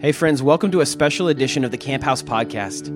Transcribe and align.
Hey, 0.00 0.12
friends, 0.12 0.44
welcome 0.44 0.70
to 0.70 0.80
a 0.80 0.86
special 0.86 1.26
edition 1.26 1.64
of 1.64 1.72
the 1.72 1.76
Camp 1.76 2.04
House 2.04 2.22
Podcast. 2.22 2.94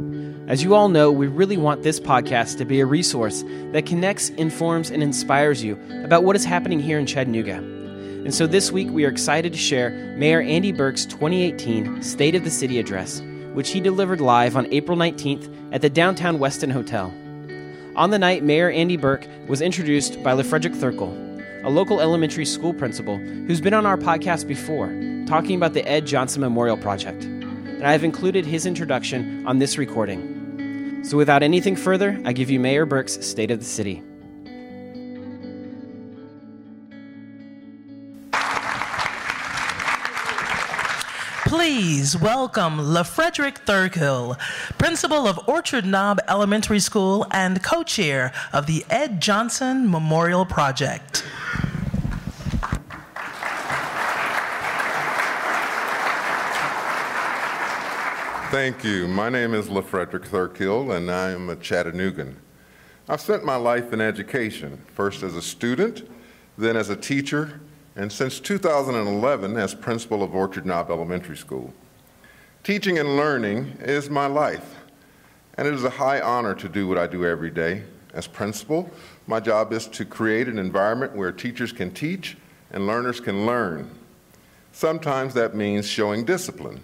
As 0.48 0.62
you 0.62 0.76
all 0.76 0.88
know, 0.88 1.10
we 1.10 1.26
really 1.26 1.56
want 1.56 1.82
this 1.82 1.98
podcast 1.98 2.58
to 2.58 2.64
be 2.64 2.78
a 2.78 2.86
resource 2.86 3.42
that 3.72 3.86
connects, 3.86 4.28
informs, 4.28 4.88
and 4.88 5.02
inspires 5.02 5.64
you 5.64 5.76
about 6.04 6.22
what 6.22 6.36
is 6.36 6.44
happening 6.44 6.78
here 6.78 7.00
in 7.00 7.06
Chattanooga. 7.06 7.56
And 7.56 8.32
so 8.32 8.46
this 8.46 8.70
week, 8.70 8.88
we 8.90 9.04
are 9.04 9.08
excited 9.08 9.52
to 9.52 9.58
share 9.58 9.90
Mayor 10.16 10.42
Andy 10.42 10.70
Berke's 10.70 11.04
2018 11.06 12.04
State 12.04 12.36
of 12.36 12.44
the 12.44 12.50
City 12.50 12.78
Address, 12.78 13.20
which 13.52 13.70
he 13.70 13.80
delivered 13.80 14.20
live 14.20 14.56
on 14.56 14.72
April 14.72 14.96
19th 14.96 15.52
at 15.72 15.80
the 15.80 15.90
Downtown 15.90 16.38
Westin 16.38 16.70
Hotel. 16.70 17.12
On 17.96 18.10
the 18.10 18.18
night, 18.20 18.44
Mayor 18.44 18.70
Andy 18.70 18.96
Berke 18.96 19.26
was 19.48 19.60
introduced 19.60 20.22
by 20.22 20.34
LaFrederick 20.34 20.76
Thirkill, 20.76 21.64
a 21.64 21.68
local 21.68 22.00
elementary 22.00 22.46
school 22.46 22.72
principal 22.72 23.16
who's 23.18 23.60
been 23.60 23.74
on 23.74 23.86
our 23.86 23.96
podcast 23.96 24.46
before 24.46 25.11
talking 25.32 25.56
about 25.56 25.72
the 25.72 25.82
Ed 25.88 26.06
Johnson 26.06 26.42
Memorial 26.42 26.76
Project, 26.76 27.24
and 27.24 27.86
I 27.86 27.92
have 27.92 28.04
included 28.04 28.44
his 28.44 28.66
introduction 28.66 29.46
on 29.46 29.58
this 29.58 29.78
recording. 29.78 31.00
So, 31.04 31.16
without 31.16 31.42
anything 31.42 31.74
further, 31.74 32.20
I 32.26 32.34
give 32.34 32.50
you 32.50 32.60
Mayor 32.60 32.84
Berke's 32.84 33.26
State 33.26 33.50
of 33.50 33.58
the 33.58 33.64
City. 33.64 34.02
Please 41.46 42.14
welcome 42.14 42.76
LaFrederick 42.76 43.64
Thirkill, 43.64 44.38
principal 44.76 45.26
of 45.26 45.40
Orchard 45.48 45.86
Knob 45.86 46.20
Elementary 46.28 46.78
School 46.78 47.26
and 47.30 47.62
co 47.62 47.82
chair 47.82 48.34
of 48.52 48.66
the 48.66 48.84
Ed 48.90 49.22
Johnson 49.22 49.90
Memorial 49.90 50.44
Project. 50.44 51.24
Thank 58.52 58.84
you. 58.84 59.08
My 59.08 59.30
name 59.30 59.54
is 59.54 59.68
LaFrederick 59.68 60.28
Thirkill, 60.28 60.94
and 60.94 61.10
I 61.10 61.30
am 61.30 61.48
a 61.48 61.56
Chattanoogan. 61.56 62.36
I've 63.08 63.22
spent 63.22 63.46
my 63.46 63.56
life 63.56 63.94
in 63.94 64.02
education, 64.02 64.78
first 64.92 65.22
as 65.22 65.34
a 65.36 65.40
student, 65.40 66.06
then 66.58 66.76
as 66.76 66.90
a 66.90 66.96
teacher, 66.96 67.62
and 67.96 68.12
since 68.12 68.38
2011 68.40 69.56
as 69.56 69.74
principal 69.74 70.22
of 70.22 70.34
Orchard 70.34 70.66
Knob 70.66 70.90
Elementary 70.90 71.34
School. 71.34 71.72
Teaching 72.62 72.98
and 72.98 73.16
learning 73.16 73.74
is 73.80 74.10
my 74.10 74.26
life, 74.26 74.74
and 75.56 75.66
it 75.66 75.72
is 75.72 75.84
a 75.84 75.88
high 75.88 76.20
honor 76.20 76.54
to 76.56 76.68
do 76.68 76.86
what 76.86 76.98
I 76.98 77.06
do 77.06 77.24
every 77.24 77.50
day. 77.50 77.84
As 78.12 78.26
principal, 78.26 78.90
my 79.26 79.40
job 79.40 79.72
is 79.72 79.86
to 79.86 80.04
create 80.04 80.46
an 80.46 80.58
environment 80.58 81.16
where 81.16 81.32
teachers 81.32 81.72
can 81.72 81.90
teach 81.90 82.36
and 82.70 82.86
learners 82.86 83.18
can 83.18 83.46
learn. 83.46 83.90
Sometimes 84.72 85.32
that 85.32 85.56
means 85.56 85.88
showing 85.88 86.26
discipline. 86.26 86.82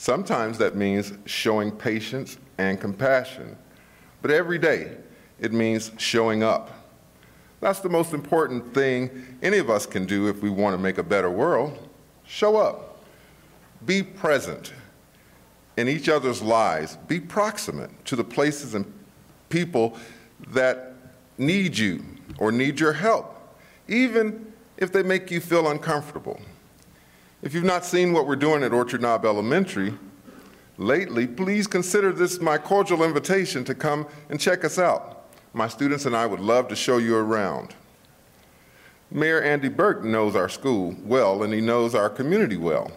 Sometimes 0.00 0.56
that 0.56 0.76
means 0.76 1.12
showing 1.26 1.70
patience 1.70 2.38
and 2.56 2.80
compassion. 2.80 3.54
But 4.22 4.30
every 4.30 4.56
day, 4.56 4.96
it 5.38 5.52
means 5.52 5.92
showing 5.98 6.42
up. 6.42 6.70
That's 7.60 7.80
the 7.80 7.90
most 7.90 8.14
important 8.14 8.72
thing 8.72 9.36
any 9.42 9.58
of 9.58 9.68
us 9.68 9.84
can 9.84 10.06
do 10.06 10.26
if 10.28 10.40
we 10.40 10.48
want 10.48 10.72
to 10.72 10.78
make 10.78 10.96
a 10.96 11.02
better 11.02 11.30
world. 11.30 11.86
Show 12.24 12.56
up. 12.56 13.04
Be 13.84 14.02
present 14.02 14.72
in 15.76 15.86
each 15.86 16.08
other's 16.08 16.40
lives. 16.40 16.96
Be 17.06 17.20
proximate 17.20 17.90
to 18.06 18.16
the 18.16 18.24
places 18.24 18.74
and 18.74 18.90
people 19.50 19.98
that 20.48 20.94
need 21.36 21.76
you 21.76 22.02
or 22.38 22.50
need 22.50 22.80
your 22.80 22.94
help, 22.94 23.36
even 23.86 24.50
if 24.78 24.92
they 24.92 25.02
make 25.02 25.30
you 25.30 25.42
feel 25.42 25.68
uncomfortable. 25.68 26.40
If 27.42 27.54
you've 27.54 27.64
not 27.64 27.86
seen 27.86 28.12
what 28.12 28.26
we're 28.26 28.36
doing 28.36 28.62
at 28.62 28.72
Orchard 28.74 29.00
Knob 29.00 29.24
Elementary 29.24 29.94
lately, 30.76 31.26
please 31.26 31.66
consider 31.66 32.12
this 32.12 32.38
my 32.38 32.58
cordial 32.58 33.02
invitation 33.02 33.64
to 33.64 33.74
come 33.74 34.06
and 34.28 34.38
check 34.38 34.62
us 34.62 34.78
out. 34.78 35.24
My 35.54 35.66
students 35.66 36.04
and 36.04 36.14
I 36.14 36.26
would 36.26 36.40
love 36.40 36.68
to 36.68 36.76
show 36.76 36.98
you 36.98 37.16
around. 37.16 37.74
Mayor 39.10 39.40
Andy 39.40 39.70
Berke 39.70 40.04
knows 40.04 40.36
our 40.36 40.50
school 40.50 40.94
well 41.02 41.42
and 41.42 41.50
he 41.50 41.62
knows 41.62 41.94
our 41.94 42.10
community 42.10 42.58
well. 42.58 42.92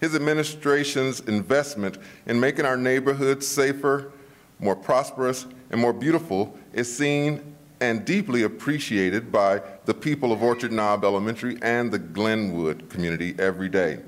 His 0.00 0.14
administration's 0.14 1.18
investment 1.20 1.98
in 2.26 2.38
making 2.38 2.66
our 2.66 2.76
neighborhoods 2.76 3.44
safer, 3.44 4.12
more 4.60 4.76
prosperous, 4.76 5.46
and 5.70 5.80
more 5.80 5.92
beautiful 5.92 6.56
is 6.72 6.96
seen 6.96 7.56
and 7.80 8.04
deeply 8.04 8.42
appreciated 8.42 9.32
by 9.32 9.62
the 9.86 9.94
people 9.94 10.32
of 10.32 10.42
Orchard 10.42 10.72
Knob 10.72 11.04
Elementary 11.04 11.56
and 11.62 11.90
the 11.90 11.98
Glenwood 11.98 12.90
community 12.90 13.34
every 13.38 13.68
day. 13.68 14.00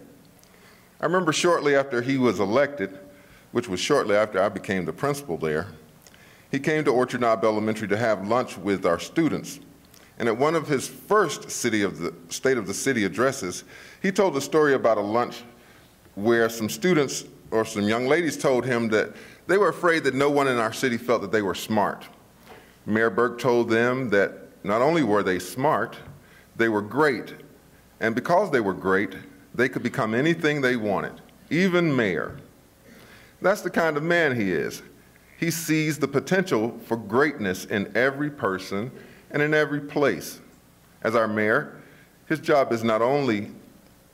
I 1.01 1.07
remember 1.07 1.33
shortly 1.33 1.75
after 1.75 2.03
he 2.03 2.19
was 2.19 2.39
elected, 2.39 2.99
which 3.53 3.69
was 3.69 3.81
shortly 3.81 4.15
after 4.15 4.41
I 4.41 4.49
became 4.49 4.85
the 4.85 4.93
principal 4.93 5.37
there, 5.37 5.69
he 6.51 6.59
came 6.59 6.85
to 6.85 6.91
Orchard 6.91 7.23
Knob 7.23 7.45
Elementary 7.45 7.89
to 7.89 7.97
have 7.97 8.29
lunch 8.29 8.59
with 8.59 8.85
our 8.85 8.99
students. 8.99 9.59
And 10.19 10.29
at 10.29 10.37
one 10.37 10.55
of 10.55 10.69
his 10.69 10.87
first 10.87 11.51
city 11.51 11.83
of 11.83 11.99
the 11.99 12.15
State 12.29 12.59
of 12.59 12.67
the 12.67 12.75
City 12.75 13.05
addresses, 13.05 13.65
he 14.03 14.13
told 14.13 14.37
a 14.37 14.41
story 14.41 14.75
about 14.75 14.99
a 14.99 15.03
lunch 15.03 15.43
where 16.15 16.51
some 16.51 16.69
students 16.69 17.25
or 17.51 17.65
some 17.65 17.89
young 17.89 18.07
ladies 18.07 18.37
told 18.37 18.67
him 18.67 18.89
that 18.91 19.15
they 19.47 19.57
were 19.57 19.71
afraid 19.71 20.05
that 20.05 20.15
no 20.15 20.31
one 20.31 20.47
in 20.47 20.59
our 20.59 20.73
city 20.73 20.99
felt 20.99 21.23
that 21.23 21.33
they 21.33 21.43
were 21.43 21.55
smart. 21.55 22.07
Mayor 22.87 23.11
Berke 23.11 23.39
told 23.39 23.71
them 23.71 24.11
that 24.11 24.33
not 24.65 24.83
only 24.83 25.03
were 25.03 25.23
they 25.23 25.39
smart, 25.39 25.97
they 26.57 26.69
were 26.69 26.83
great. 26.83 27.35
And 28.01 28.15
because 28.15 28.51
they 28.51 28.61
were 28.61 28.75
great, 28.75 29.15
they 29.55 29.69
could 29.69 29.83
become 29.83 30.15
anything 30.15 30.61
they 30.61 30.77
wanted, 30.77 31.21
even 31.51 31.95
mayor. 31.95 32.39
That's 33.41 33.63
the 33.63 33.71
kind 33.71 33.97
of 33.97 34.03
man 34.03 34.35
he 34.37 34.53
is. 34.53 34.83
He 35.39 35.51
sees 35.51 35.99
the 35.99 36.09
potential 36.09 36.79
for 36.87 36.97
greatness 36.97 37.65
in 37.65 37.91
every 37.97 38.31
person 38.31 38.91
and 39.31 39.43
in 39.43 39.55
every 39.55 39.81
place. 39.81 40.41
As 41.03 41.17
our 41.17 41.27
mayor, 41.27 41.81
his 42.27 42.39
job 42.39 42.73
is 42.73 42.85
not 42.85 43.03
only 43.03 43.51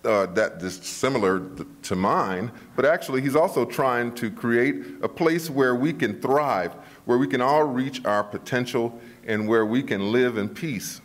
uh, 0.04 0.26
that 0.26 0.62
is 0.62 0.76
similar 0.76 1.42
to 1.82 1.96
mine, 1.96 2.50
but 2.76 2.84
actually 2.84 3.20
he's 3.20 3.36
also 3.36 3.64
trying 3.64 4.14
to 4.14 4.30
create 4.30 4.76
a 5.02 5.08
place 5.08 5.50
where 5.50 5.74
we 5.74 5.92
can 5.92 6.20
thrive, 6.20 6.74
where 7.08 7.16
we 7.16 7.26
can 7.26 7.40
all 7.40 7.64
reach 7.64 8.04
our 8.04 8.22
potential, 8.22 9.00
and 9.26 9.48
where 9.48 9.64
we 9.64 9.82
can 9.82 10.12
live 10.12 10.36
in 10.36 10.46
peace. 10.46 11.00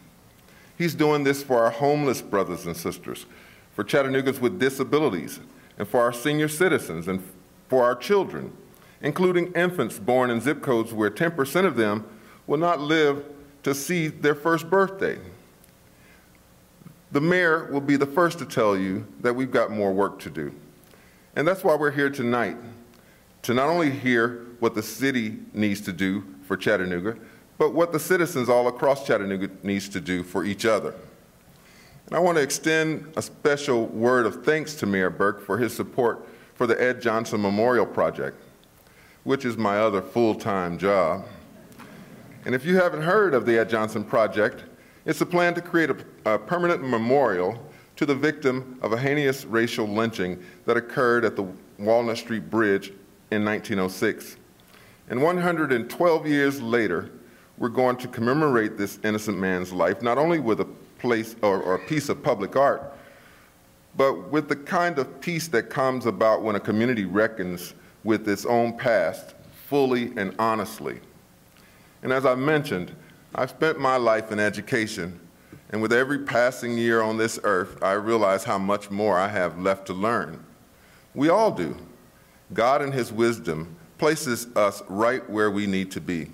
He's 0.77 0.93
doing 0.93 1.23
this 1.23 1.41
for 1.41 1.63
our 1.63 1.69
homeless 1.69 2.21
brothers 2.21 2.65
and 2.65 2.75
sisters, 2.75 3.25
for 3.73 3.85
Chattanoogas 3.85 4.41
with 4.41 4.59
disabilities, 4.59 5.39
and 5.77 5.87
for 5.87 6.01
our 6.01 6.11
senior 6.11 6.49
citizens, 6.49 7.07
and 7.07 7.23
for 7.69 7.85
our 7.85 7.95
children, 7.95 8.51
including 9.01 9.53
infants 9.53 9.97
born 9.97 10.29
in 10.29 10.41
zip 10.41 10.61
codes 10.61 10.91
where 10.91 11.09
10% 11.09 11.65
of 11.65 11.77
them 11.77 12.05
will 12.47 12.57
not 12.57 12.81
live 12.81 13.23
to 13.63 13.73
see 13.73 14.09
their 14.09 14.35
first 14.35 14.69
birthday. 14.69 15.17
The 17.13 17.21
mayor 17.21 17.71
will 17.71 17.79
be 17.79 17.95
the 17.95 18.05
first 18.05 18.39
to 18.39 18.45
tell 18.45 18.75
you 18.75 19.07
that 19.21 19.33
we've 19.33 19.51
got 19.51 19.71
more 19.71 19.93
work 19.93 20.19
to 20.19 20.29
do. 20.29 20.53
And 21.37 21.47
that's 21.47 21.63
why 21.63 21.75
we're 21.75 21.91
here 21.91 22.09
tonight, 22.09 22.57
to 23.43 23.53
not 23.53 23.69
only 23.69 23.91
hear 23.91 24.47
what 24.59 24.73
the 24.73 24.83
city 24.83 25.37
needs 25.53 25.81
to 25.81 25.93
do 25.93 26.23
for 26.47 26.57
Chattanooga, 26.57 27.17
but 27.57 27.73
what 27.73 27.91
the 27.91 27.99
citizens 27.99 28.49
all 28.49 28.67
across 28.67 29.05
Chattanooga 29.05 29.49
needs 29.61 29.87
to 29.89 30.01
do 30.01 30.23
for 30.23 30.43
each 30.43 30.65
other. 30.65 30.95
And 32.07 32.15
I 32.15 32.19
want 32.19 32.37
to 32.37 32.43
extend 32.43 33.13
a 33.15 33.21
special 33.21 33.85
word 33.87 34.25
of 34.25 34.43
thanks 34.43 34.73
to 34.75 34.85
Mayor 34.85 35.09
Berke 35.09 35.41
for 35.41 35.57
his 35.57 35.75
support 35.75 36.27
for 36.55 36.67
the 36.67 36.81
Ed 36.81 37.01
Johnson 37.01 37.41
Memorial 37.41 37.85
Project, 37.85 38.37
which 39.23 39.45
is 39.45 39.57
my 39.57 39.77
other 39.77 40.01
full-time 40.01 40.77
job. 40.77 41.25
And 42.45 42.53
if 42.53 42.65
you 42.65 42.75
haven't 42.75 43.01
heard 43.01 43.33
of 43.33 43.45
the 43.45 43.57
Ed 43.57 43.69
Johnson 43.69 44.03
Project, 44.03 44.63
it's 45.05 45.21
a 45.21 45.25
plan 45.25 45.53
to 45.53 45.61
create 45.61 45.89
a, 45.89 45.97
a, 46.25 46.39
permanent 46.39 46.87
memorial 46.87 47.61
to 47.95 48.05
the 48.05 48.15
victim 48.15 48.79
of 48.81 48.93
a 48.93 48.97
heinous 48.97 49.45
racial 49.45 49.87
lynching 49.87 50.43
that 50.65 50.77
occurred 50.77 51.25
at 51.25 51.35
the 51.35 51.45
Walnut 51.77 52.17
Street 52.17 52.49
Bridge 52.49 52.93
in 53.33 53.43
1906. 53.45 54.37
And 55.09 55.21
112 55.21 56.27
years 56.27 56.61
later, 56.61 57.09
we're 57.57 57.69
going 57.69 57.97
to 57.97 58.07
commemorate 58.07 58.77
this 58.77 58.99
innocent 59.03 59.37
man's 59.37 59.71
life, 59.71 60.01
not 60.01 60.17
only 60.17 60.39
with 60.39 60.61
a 60.61 60.67
place 60.97 61.35
or, 61.41 61.61
or 61.61 61.75
a 61.75 61.79
piece 61.79 62.09
of 62.09 62.23
public 62.23 62.55
art, 62.55 62.93
but 63.95 64.31
with 64.31 64.49
the 64.49 64.55
kind 64.55 64.97
of 64.97 65.21
peace 65.21 65.47
that 65.49 65.69
comes 65.69 66.05
about 66.05 66.41
when 66.41 66.55
a 66.55 66.59
community 66.59 67.05
reckons 67.05 67.73
with 68.03 68.27
its 68.27 68.45
own 68.45 68.77
past 68.77 69.35
fully 69.67 70.13
and 70.17 70.33
honestly. 70.39 70.99
And 72.01 72.11
as 72.11 72.25
I 72.25 72.35
mentioned, 72.35 72.95
I've 73.35 73.49
spent 73.49 73.79
my 73.79 73.97
life 73.97 74.31
in 74.31 74.39
education, 74.39 75.19
and 75.71 75.81
with 75.81 75.93
every 75.93 76.19
passing 76.19 76.77
year 76.77 77.01
on 77.01 77.17
this 77.17 77.39
earth, 77.43 77.81
I 77.81 77.93
realize 77.93 78.43
how 78.43 78.57
much 78.57 78.91
more 78.91 79.17
I 79.17 79.27
have 79.27 79.59
left 79.59 79.87
to 79.87 79.93
learn. 79.93 80.43
We 81.15 81.29
all 81.29 81.51
do. 81.51 81.75
God, 82.53 82.81
in 82.81 82.91
His 82.91 83.11
wisdom, 83.11 83.75
places 83.97 84.47
us 84.55 84.81
right 84.87 85.27
where 85.29 85.51
we 85.51 85.67
need 85.67 85.91
to 85.91 86.01
be. 86.01 86.29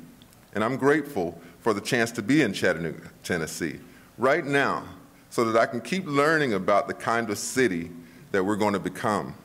And 0.53 0.63
I'm 0.63 0.77
grateful 0.77 1.39
for 1.59 1.73
the 1.73 1.81
chance 1.81 2.11
to 2.13 2.21
be 2.21 2.41
in 2.41 2.53
Chattanooga, 2.53 3.09
Tennessee, 3.23 3.79
right 4.17 4.45
now, 4.45 4.83
so 5.29 5.45
that 5.45 5.59
I 5.59 5.65
can 5.65 5.81
keep 5.81 6.05
learning 6.05 6.53
about 6.53 6.87
the 6.87 6.93
kind 6.93 7.29
of 7.29 7.37
city 7.37 7.91
that 8.31 8.43
we're 8.43 8.55
going 8.55 8.73
to 8.73 8.79
become. 8.79 9.35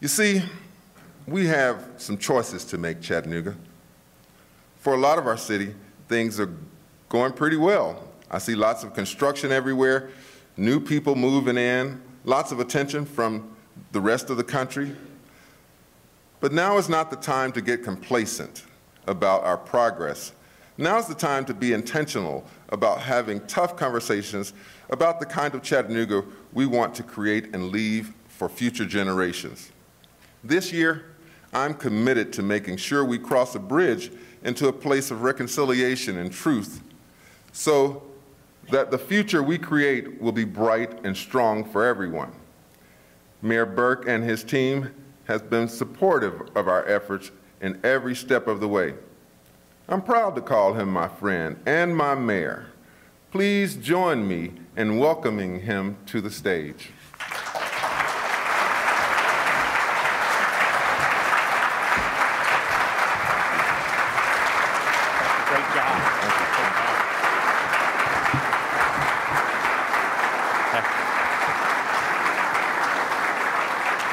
You 0.00 0.08
see, 0.08 0.42
we 1.26 1.46
have 1.46 1.86
some 1.98 2.18
choices 2.18 2.64
to 2.66 2.78
make, 2.78 3.00
Chattanooga. 3.00 3.54
For 4.78 4.94
a 4.94 4.98
lot 4.98 5.18
of 5.18 5.26
our 5.26 5.36
city, 5.36 5.74
things 6.08 6.40
are 6.40 6.52
going 7.08 7.32
pretty 7.32 7.56
well. 7.56 8.08
I 8.30 8.38
see 8.38 8.54
lots 8.54 8.82
of 8.82 8.94
construction 8.94 9.52
everywhere, 9.52 10.10
new 10.56 10.80
people 10.80 11.14
moving 11.14 11.58
in, 11.58 12.00
lots 12.24 12.50
of 12.50 12.60
attention 12.60 13.04
from 13.04 13.54
the 13.92 14.00
rest 14.00 14.30
of 14.30 14.36
the 14.36 14.44
country. 14.44 14.94
But 16.40 16.52
now 16.52 16.78
is 16.78 16.88
not 16.88 17.10
the 17.10 17.16
time 17.16 17.52
to 17.52 17.60
get 17.60 17.82
complacent 17.82 18.64
about 19.06 19.44
our 19.44 19.58
progress. 19.58 20.32
Now 20.78 20.98
is 20.98 21.06
the 21.06 21.14
time 21.14 21.44
to 21.44 21.54
be 21.54 21.72
intentional 21.72 22.44
about 22.70 23.00
having 23.00 23.46
tough 23.46 23.76
conversations 23.76 24.54
about 24.88 25.20
the 25.20 25.26
kind 25.26 25.54
of 25.54 25.62
Chattanooga 25.62 26.24
we 26.52 26.66
want 26.66 26.94
to 26.94 27.02
create 27.02 27.54
and 27.54 27.70
leave 27.70 28.14
for 28.28 28.48
future 28.48 28.86
generations. 28.86 29.70
This 30.42 30.72
year, 30.72 31.04
I'm 31.52 31.74
committed 31.74 32.32
to 32.34 32.42
making 32.42 32.78
sure 32.78 33.04
we 33.04 33.18
cross 33.18 33.54
a 33.54 33.58
bridge 33.58 34.10
into 34.42 34.68
a 34.68 34.72
place 34.72 35.10
of 35.10 35.22
reconciliation 35.22 36.16
and 36.16 36.32
truth 36.32 36.80
so 37.52 38.02
that 38.70 38.90
the 38.90 38.98
future 38.98 39.42
we 39.42 39.58
create 39.58 40.20
will 40.20 40.32
be 40.32 40.44
bright 40.44 41.04
and 41.04 41.16
strong 41.16 41.64
for 41.64 41.84
everyone. 41.84 42.32
Mayor 43.42 43.66
Berke 43.66 44.06
and 44.08 44.22
his 44.22 44.44
team 44.44 44.90
has 45.24 45.42
been 45.42 45.68
supportive 45.68 46.42
of 46.54 46.68
our 46.68 46.86
efforts 46.86 47.30
in 47.60 47.80
every 47.84 48.14
step 48.14 48.46
of 48.46 48.60
the 48.60 48.68
way. 48.68 48.94
I'm 49.88 50.02
proud 50.02 50.34
to 50.36 50.42
call 50.42 50.74
him 50.74 50.88
my 50.88 51.08
friend 51.08 51.58
and 51.66 51.96
my 51.96 52.14
mayor. 52.14 52.66
Please 53.30 53.76
join 53.76 54.26
me 54.26 54.52
in 54.76 54.98
welcoming 54.98 55.60
him 55.60 55.96
to 56.06 56.20
the 56.20 56.30
stage. 56.30 56.90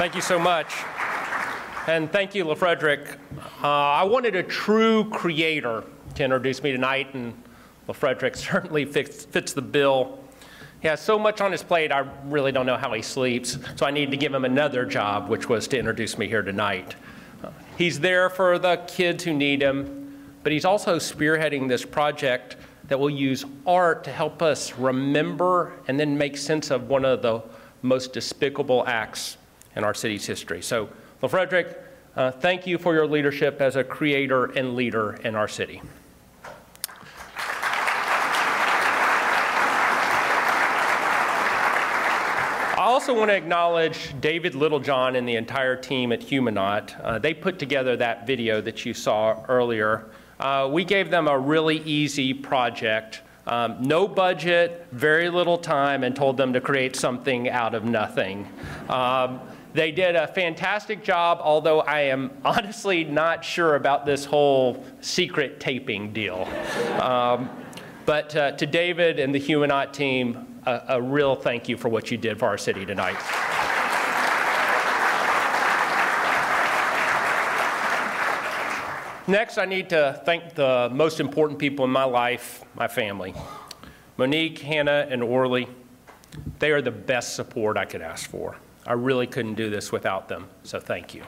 Thank 0.08 0.16
you 0.16 0.22
so 0.22 0.38
much. 0.38 0.72
And 1.86 2.10
thank 2.10 2.34
you, 2.34 2.46
LaFrederick. 2.46 3.18
Uh, 3.62 3.68
I 3.68 4.04
wanted 4.04 4.36
a 4.36 4.42
true 4.42 5.04
creator 5.10 5.84
to 6.14 6.24
introduce 6.24 6.62
me 6.62 6.72
tonight, 6.72 7.12
and 7.12 7.34
LaFrederick 7.90 8.34
certainly 8.50 8.86
fits, 8.86 9.26
fits 9.26 9.52
the 9.52 9.60
bill. 9.60 10.18
He 10.80 10.88
has 10.88 11.02
so 11.02 11.18
much 11.18 11.42
on 11.42 11.52
his 11.52 11.62
plate, 11.62 11.92
I 11.92 12.06
really 12.24 12.52
don't 12.52 12.64
know 12.64 12.78
how 12.78 12.94
he 12.94 13.02
sleeps, 13.02 13.58
so 13.76 13.84
I 13.84 13.90
need 13.90 14.10
to 14.10 14.16
give 14.16 14.32
him 14.32 14.46
another 14.46 14.86
job, 14.86 15.28
which 15.28 15.46
was 15.50 15.68
to 15.68 15.78
introduce 15.78 16.16
me 16.16 16.26
here 16.26 16.40
tonight. 16.40 16.94
He's 17.76 18.00
there 18.00 18.30
for 18.30 18.58
the 18.58 18.76
kids 18.86 19.24
who 19.24 19.34
need 19.34 19.60
him, 19.60 20.24
but 20.42 20.52
he's 20.52 20.64
also 20.64 20.96
spearheading 20.96 21.68
this 21.68 21.84
project 21.84 22.56
that 22.84 22.98
will 22.98 23.10
use 23.10 23.44
art 23.66 24.04
to 24.04 24.10
help 24.10 24.40
us 24.40 24.72
remember 24.78 25.74
and 25.86 26.00
then 26.00 26.16
make 26.16 26.38
sense 26.38 26.70
of 26.70 26.88
one 26.88 27.04
of 27.04 27.20
the 27.20 27.42
most 27.82 28.14
despicable 28.14 28.84
acts 28.86 29.36
in 29.78 29.84
our 29.84 29.94
city's 29.94 30.26
history. 30.26 30.60
So, 30.60 30.90
LaFrederick, 31.22 31.76
uh, 32.16 32.32
thank 32.32 32.66
you 32.66 32.78
for 32.78 32.94
your 32.94 33.06
leadership 33.06 33.60
as 33.62 33.76
a 33.76 33.84
creator 33.84 34.46
and 34.46 34.74
leader 34.74 35.12
in 35.22 35.36
our 35.36 35.46
city. 35.46 35.80
I 42.76 42.90
also 42.90 43.16
want 43.16 43.30
to 43.30 43.36
acknowledge 43.36 44.20
David 44.20 44.56
Littlejohn 44.56 45.14
and 45.14 45.28
the 45.28 45.36
entire 45.36 45.76
team 45.76 46.10
at 46.10 46.20
Humanaut. 46.20 47.00
Uh, 47.02 47.18
they 47.18 47.32
put 47.32 47.58
together 47.58 47.96
that 47.96 48.26
video 48.26 48.60
that 48.60 48.84
you 48.84 48.94
saw 48.94 49.44
earlier. 49.48 50.10
Uh, 50.40 50.68
we 50.72 50.84
gave 50.84 51.10
them 51.10 51.28
a 51.28 51.38
really 51.38 51.78
easy 51.78 52.34
project. 52.34 53.22
Um, 53.46 53.76
no 53.80 54.08
budget, 54.08 54.86
very 54.90 55.30
little 55.30 55.58
time, 55.58 56.02
and 56.02 56.14
told 56.16 56.36
them 56.36 56.52
to 56.52 56.60
create 56.60 56.96
something 56.96 57.48
out 57.48 57.74
of 57.74 57.84
nothing. 57.84 58.48
Um, 58.88 59.40
they 59.78 59.92
did 59.92 60.16
a 60.16 60.26
fantastic 60.26 61.04
job, 61.04 61.38
although 61.40 61.82
I 61.82 62.00
am 62.00 62.32
honestly 62.44 63.04
not 63.04 63.44
sure 63.44 63.76
about 63.76 64.04
this 64.04 64.24
whole 64.24 64.84
secret 65.00 65.60
taping 65.60 66.12
deal. 66.12 66.48
Um, 67.00 67.48
but 68.04 68.34
uh, 68.34 68.52
to 68.52 68.66
David 68.66 69.20
and 69.20 69.32
the 69.32 69.38
Humanaut 69.38 69.92
team, 69.92 70.60
a, 70.66 70.82
a 70.88 71.00
real 71.00 71.36
thank 71.36 71.68
you 71.68 71.76
for 71.76 71.88
what 71.88 72.10
you 72.10 72.18
did 72.18 72.40
for 72.40 72.46
our 72.46 72.58
city 72.58 72.84
tonight. 72.84 73.14
Next, 79.28 79.58
I 79.58 79.64
need 79.64 79.90
to 79.90 80.20
thank 80.24 80.56
the 80.56 80.90
most 80.92 81.20
important 81.20 81.60
people 81.60 81.84
in 81.84 81.92
my 81.92 82.02
life, 82.02 82.64
my 82.74 82.88
family. 82.88 83.32
Monique, 84.16 84.58
Hannah, 84.58 85.06
and 85.08 85.22
Orly, 85.22 85.68
they 86.58 86.72
are 86.72 86.82
the 86.82 86.90
best 86.90 87.36
support 87.36 87.76
I 87.76 87.84
could 87.84 88.02
ask 88.02 88.28
for. 88.28 88.56
I 88.88 88.94
really 88.94 89.26
couldn't 89.26 89.56
do 89.56 89.68
this 89.68 89.92
without 89.92 90.28
them, 90.28 90.48
so 90.62 90.80
thank 90.80 91.14
you. 91.14 91.22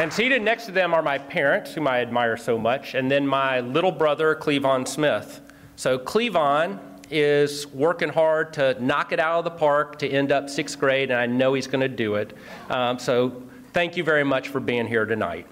And 0.00 0.12
seated 0.12 0.42
next 0.42 0.66
to 0.66 0.70
them 0.70 0.94
are 0.94 1.02
my 1.02 1.18
parents, 1.18 1.74
whom 1.74 1.88
I 1.88 2.00
admire 2.00 2.36
so 2.36 2.56
much, 2.56 2.94
and 2.94 3.10
then 3.10 3.26
my 3.26 3.58
little 3.58 3.90
brother, 3.90 4.36
Cleavon 4.36 4.86
Smith. 4.86 5.40
So 5.74 5.98
Cleavon 5.98 6.78
is 7.10 7.66
working 7.66 8.10
hard 8.10 8.52
to 8.52 8.76
knock 8.80 9.10
it 9.10 9.18
out 9.18 9.40
of 9.40 9.44
the 9.44 9.50
park 9.50 9.98
to 9.98 10.08
end 10.08 10.30
up 10.30 10.48
sixth 10.48 10.78
grade, 10.78 11.10
and 11.10 11.18
I 11.18 11.26
know 11.26 11.54
he's 11.54 11.66
going 11.66 11.80
to 11.80 11.88
do 11.88 12.14
it. 12.14 12.32
Um, 12.70 13.00
so 13.00 13.42
thank 13.72 13.96
you 13.96 14.04
very 14.04 14.22
much 14.22 14.50
for 14.50 14.60
being 14.60 14.86
here 14.86 15.04
tonight. 15.04 15.48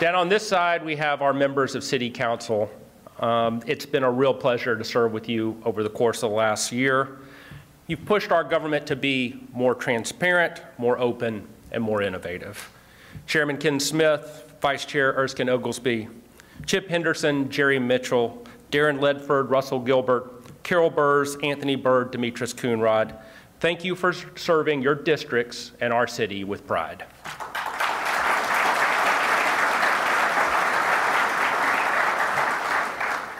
Down 0.00 0.14
on 0.14 0.28
this 0.28 0.46
side, 0.46 0.84
we 0.84 0.94
have 0.94 1.22
our 1.22 1.32
members 1.32 1.74
of 1.74 1.82
City 1.82 2.08
Council. 2.08 2.70
Um, 3.18 3.60
it's 3.66 3.84
been 3.84 4.04
a 4.04 4.10
real 4.10 4.32
pleasure 4.32 4.76
to 4.76 4.84
serve 4.84 5.10
with 5.10 5.28
you 5.28 5.60
over 5.64 5.82
the 5.82 5.90
course 5.90 6.22
of 6.22 6.30
the 6.30 6.36
last 6.36 6.70
year. 6.70 7.18
You've 7.88 8.04
pushed 8.04 8.30
our 8.30 8.44
government 8.44 8.86
to 8.86 8.94
be 8.94 9.40
more 9.52 9.74
transparent, 9.74 10.62
more 10.78 10.96
open, 11.00 11.48
and 11.72 11.82
more 11.82 12.00
innovative. 12.00 12.70
Chairman 13.26 13.56
Ken 13.56 13.80
Smith, 13.80 14.54
Vice 14.62 14.84
Chair 14.84 15.14
Erskine 15.14 15.48
Oglesby, 15.48 16.06
Chip 16.64 16.88
Henderson, 16.88 17.50
Jerry 17.50 17.80
Mitchell, 17.80 18.46
Darrin 18.70 18.98
Ledford, 18.98 19.50
Russell 19.50 19.80
Gilbert, 19.80 20.62
Carol 20.62 20.92
Berz, 20.92 21.34
Anthony 21.42 21.74
Byrd, 21.74 22.12
Demetrus 22.12 22.52
Coonrod, 22.52 23.16
thank 23.58 23.82
you 23.82 23.96
for 23.96 24.12
serving 24.36 24.80
your 24.80 24.94
districts 24.94 25.72
and 25.80 25.92
our 25.92 26.06
city 26.06 26.44
with 26.44 26.68
pride. 26.68 27.04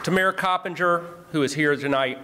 To 0.03 0.11
Mayor 0.11 0.31
Coppinger, 0.31 1.03
who 1.33 1.43
is 1.43 1.53
here 1.53 1.75
tonight, 1.75 2.19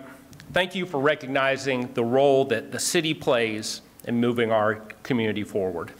thank 0.54 0.76
you 0.76 0.86
for 0.86 0.98
recognizing 1.02 1.94
the 1.94 2.06
role 2.06 2.46
that 2.46 2.72
the 2.72 2.80
city 2.80 3.14
plays 3.14 3.82
in 4.06 4.22
moving 4.22 4.50
our 4.50 4.76
community 5.04 5.44
forward. 5.44 5.92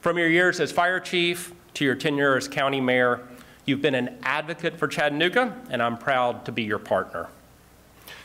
From 0.00 0.18
your 0.18 0.28
years 0.28 0.58
as 0.58 0.72
fire 0.72 0.98
chief 0.98 1.52
to 1.74 1.84
your 1.84 1.94
tenure 1.94 2.36
as 2.36 2.48
county 2.48 2.80
mayor, 2.80 3.20
you've 3.66 3.80
been 3.80 3.94
an 3.94 4.18
advocate 4.24 4.76
for 4.76 4.88
Chattanooga, 4.88 5.56
and 5.70 5.80
I'm 5.80 5.96
proud 5.96 6.44
to 6.46 6.52
be 6.52 6.64
your 6.64 6.80
partner. 6.80 7.28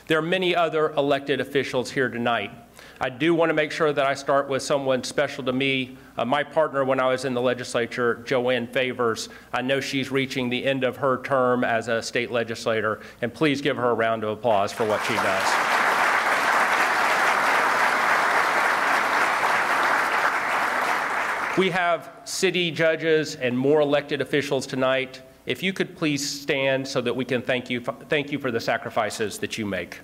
There 0.08 0.18
are 0.18 0.24
many 0.24 0.56
other 0.56 0.92
elected 0.94 1.40
officials 1.40 1.92
here 1.92 2.10
tonight 2.10 2.52
I 3.00 3.10
do 3.10 3.36
want 3.36 3.50
to 3.50 3.54
make 3.54 3.72
sure 3.72 3.94
that 3.94 4.06
I 4.06 4.14
start 4.14 4.50
with 4.50 4.64
someone 4.64 5.04
special 5.04 5.44
to 5.44 5.54
me. 5.54 5.98
Uh, 6.18 6.26
my 6.26 6.44
partner 6.44 6.84
when 6.84 7.00
I 7.00 7.08
was 7.08 7.26
in 7.26 7.34
the 7.34 7.42
legislature, 7.42 8.24
Joanne 8.26 8.68
Favors. 8.68 9.30
I 9.54 9.62
know 9.62 9.80
she's 9.80 10.12
reaching 10.12 10.50
the 10.50 10.66
end 10.66 10.84
of 10.84 10.98
her 10.98 11.22
term 11.22 11.64
as 11.64 11.90
a 11.90 12.02
state 12.02 12.32
legislator, 12.32 13.02
and 13.22 13.34
please 13.34 13.62
give 13.62 13.78
her 13.78 13.92
a 13.92 13.94
round 13.94 14.24
of 14.24 14.30
applause 14.32 14.72
for 14.72 14.86
what 14.86 15.04
she 15.06 15.14
does. 15.14 15.78
We 21.58 21.72
have 21.72 22.12
city 22.24 22.70
judges 22.70 23.36
and 23.36 23.58
more 23.58 23.82
elected 23.82 24.22
officials 24.22 24.68
tonight. 24.68 25.22
If 25.48 25.64
you 25.64 25.74
could 25.74 25.96
please 25.96 26.28
stand 26.28 26.88
so 26.88 27.02
that 27.02 27.16
we 27.16 27.26
can 27.26 27.42
thank 27.42 27.70
you, 27.70 27.82
thank 27.82 28.32
you 28.32 28.38
for 28.38 28.52
the 28.52 28.60
sacrifices 28.60 29.40
that 29.40 29.58
you 29.58 29.66
make. 29.66 30.00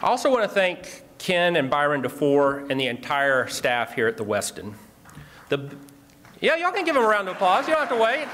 I 0.00 0.06
also 0.06 0.30
want 0.30 0.44
to 0.44 0.48
thank 0.48 1.02
Ken 1.18 1.56
and 1.56 1.68
Byron 1.68 2.02
DeFoor 2.02 2.70
and 2.70 2.78
the 2.78 2.86
entire 2.86 3.48
staff 3.48 3.94
here 3.94 4.06
at 4.06 4.16
the 4.16 4.24
Westin. 4.24 4.74
The, 5.48 5.74
yeah, 6.40 6.54
y'all 6.54 6.70
can 6.70 6.84
give 6.84 6.94
them 6.94 7.02
a 7.02 7.08
round 7.08 7.28
of 7.28 7.34
applause. 7.34 7.66
You 7.66 7.74
don't 7.74 7.88
have 7.88 7.96
to 7.96 8.00
wait. 8.00 8.28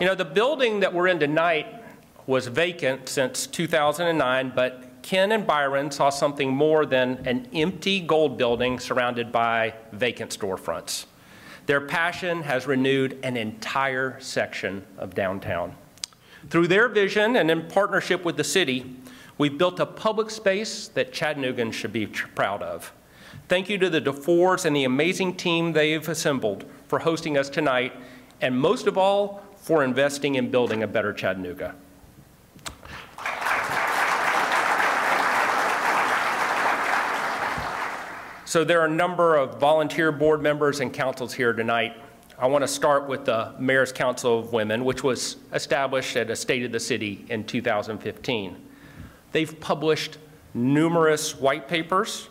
You 0.00 0.06
know, 0.06 0.14
the 0.14 0.26
building 0.26 0.80
that 0.80 0.92
we're 0.92 1.06
in 1.06 1.18
tonight 1.18 1.82
was 2.26 2.46
vacant 2.46 3.08
since 3.08 3.46
2009, 3.46 4.52
but 4.54 4.84
Ken 5.00 5.32
and 5.32 5.46
Byron 5.46 5.90
saw 5.90 6.10
something 6.10 6.52
more 6.52 6.84
than 6.84 7.26
an 7.26 7.48
empty 7.54 8.00
gold 8.00 8.36
building 8.36 8.78
surrounded 8.78 9.32
by 9.32 9.72
vacant 9.92 10.30
storefronts. 10.30 11.06
Their 11.64 11.80
passion 11.80 12.42
has 12.42 12.66
renewed 12.66 13.18
an 13.22 13.38
entire 13.38 14.20
section 14.20 14.84
of 14.98 15.14
downtown. 15.14 15.74
Through 16.48 16.68
their 16.68 16.88
vision 16.88 17.36
and 17.36 17.50
in 17.50 17.68
partnership 17.68 18.24
with 18.24 18.36
the 18.36 18.44
city, 18.44 18.96
we've 19.36 19.58
built 19.58 19.78
a 19.78 19.86
public 19.86 20.30
space 20.30 20.88
that 20.88 21.12
Chattanoogan 21.12 21.70
should 21.70 21.92
be 21.92 22.06
proud 22.06 22.62
of. 22.62 22.92
Thank 23.48 23.68
you 23.68 23.78
to 23.78 23.90
the 23.90 24.00
DeFoors 24.00 24.64
and 24.64 24.74
the 24.74 24.84
amazing 24.84 25.36
team 25.36 25.72
they've 25.72 26.08
assembled 26.08 26.64
for 26.88 27.00
hosting 27.00 27.36
us 27.36 27.50
tonight, 27.50 27.92
and 28.40 28.58
most 28.58 28.86
of 28.86 28.96
all, 28.96 29.42
for 29.56 29.84
investing 29.84 30.36
in 30.36 30.50
building 30.50 30.82
a 30.82 30.86
better 30.86 31.12
Chattanooga. 31.12 31.74
So 38.46 38.64
there 38.64 38.80
are 38.80 38.86
a 38.86 38.90
number 38.90 39.36
of 39.36 39.60
volunteer 39.60 40.10
board 40.10 40.42
members 40.42 40.80
and 40.80 40.92
councils 40.92 41.34
here 41.34 41.52
tonight. 41.52 41.96
I 42.40 42.46
want 42.46 42.62
to 42.62 42.68
start 42.68 43.06
with 43.06 43.26
the 43.26 43.52
Mayor's 43.58 43.92
Council 43.92 44.38
of 44.38 44.50
Women, 44.50 44.86
which 44.86 45.04
was 45.04 45.36
established 45.52 46.16
at 46.16 46.30
a 46.30 46.36
State 46.36 46.64
of 46.64 46.72
the 46.72 46.80
City 46.80 47.26
in 47.28 47.44
2015. 47.44 48.56
They've 49.32 49.60
published 49.60 50.16
numerous 50.54 51.36
white 51.36 51.68
papers, 51.68 52.30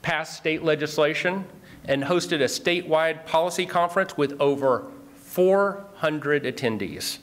passed 0.00 0.38
state 0.38 0.62
legislation, 0.62 1.44
and 1.84 2.04
hosted 2.04 2.40
a 2.40 2.44
statewide 2.44 3.26
policy 3.26 3.66
conference 3.66 4.16
with 4.16 4.34
over 4.40 4.86
400 5.16 6.44
attendees. 6.44 7.18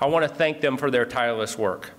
I 0.00 0.06
want 0.06 0.28
to 0.28 0.34
thank 0.34 0.60
them 0.60 0.76
for 0.76 0.90
their 0.90 1.06
tireless 1.06 1.56
work. 1.56 1.92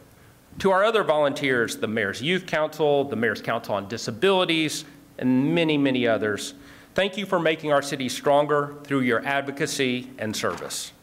To 0.59 0.71
our 0.71 0.83
other 0.83 1.05
volunteers, 1.05 1.77
the 1.77 1.87
Mayor's 1.87 2.21
Youth 2.21 2.47
Council, 2.47 3.05
the 3.05 3.15
Mayor's 3.15 3.41
Council 3.41 3.75
on 3.75 3.87
Disabilities, 3.87 4.83
and 5.17 5.55
many, 5.55 5.77
many 5.77 6.05
others. 6.05 6.53
Thank 6.97 7.15
you 7.15 7.27
for 7.27 7.39
making 7.39 7.71
our 7.71 7.83
city 7.83 8.09
stronger 8.09 8.73
through 8.83 9.01
your 9.01 9.23
advocacy 9.23 10.09
and 10.17 10.35
service. 10.35 10.93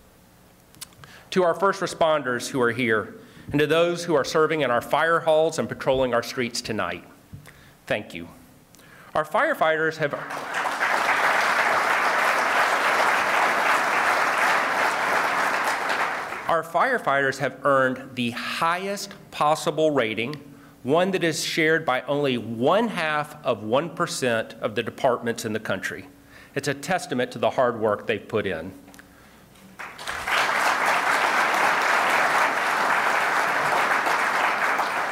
To 1.30 1.44
our 1.44 1.54
first 1.54 1.80
responders 1.80 2.48
who 2.48 2.60
are 2.60 2.72
here, 2.72 3.14
and 3.52 3.60
to 3.60 3.66
those 3.68 4.02
who 4.02 4.16
are 4.16 4.24
serving 4.24 4.62
in 4.62 4.72
our 4.72 4.80
fire 4.80 5.20
halls 5.20 5.60
and 5.60 5.68
patrolling 5.68 6.12
our 6.12 6.24
streets 6.24 6.60
tonight, 6.60 7.04
thank 7.86 8.12
you. 8.12 8.26
Our 9.14 9.24
firefighters 9.24 9.98
have. 9.98 10.14
Our 16.48 16.64
firefighters 16.64 17.38
have 17.38 17.64
earned 17.64 18.16
the 18.16 18.32
highest 18.32 19.14
possible 19.30 19.92
rating 19.92 20.53
one 20.85 21.11
that 21.11 21.25
is 21.25 21.43
shared 21.43 21.85
by 21.85 22.03
only 22.03 22.38
one 22.38 22.88
half 22.88 23.43
of 23.45 23.62
1% 23.62 24.59
of 24.61 24.75
the 24.76 24.83
departments 24.83 25.45
in 25.45 25.53
the 25.53 25.61
country. 25.61 26.07
It's 26.55 26.69
a 26.69 26.75
testament 26.75 27.33
to 27.33 27.38
the 27.38 27.50
hard 27.50 27.81
work 27.81 28.07
they've 28.07 28.26
put 28.26 28.47
in. 28.47 28.73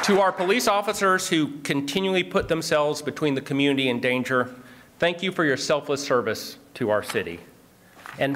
to 0.03 0.19
our 0.19 0.33
police 0.33 0.67
officers 0.67 1.29
who 1.29 1.47
continually 1.61 2.25
put 2.25 2.49
themselves 2.49 3.01
between 3.01 3.35
the 3.35 3.41
community 3.41 3.89
and 3.89 4.01
danger, 4.01 4.53
thank 4.99 5.23
you 5.23 5.31
for 5.31 5.45
your 5.45 5.55
selfless 5.55 6.03
service 6.03 6.57
to 6.73 6.89
our 6.89 7.01
city. 7.01 7.39
And, 8.19 8.35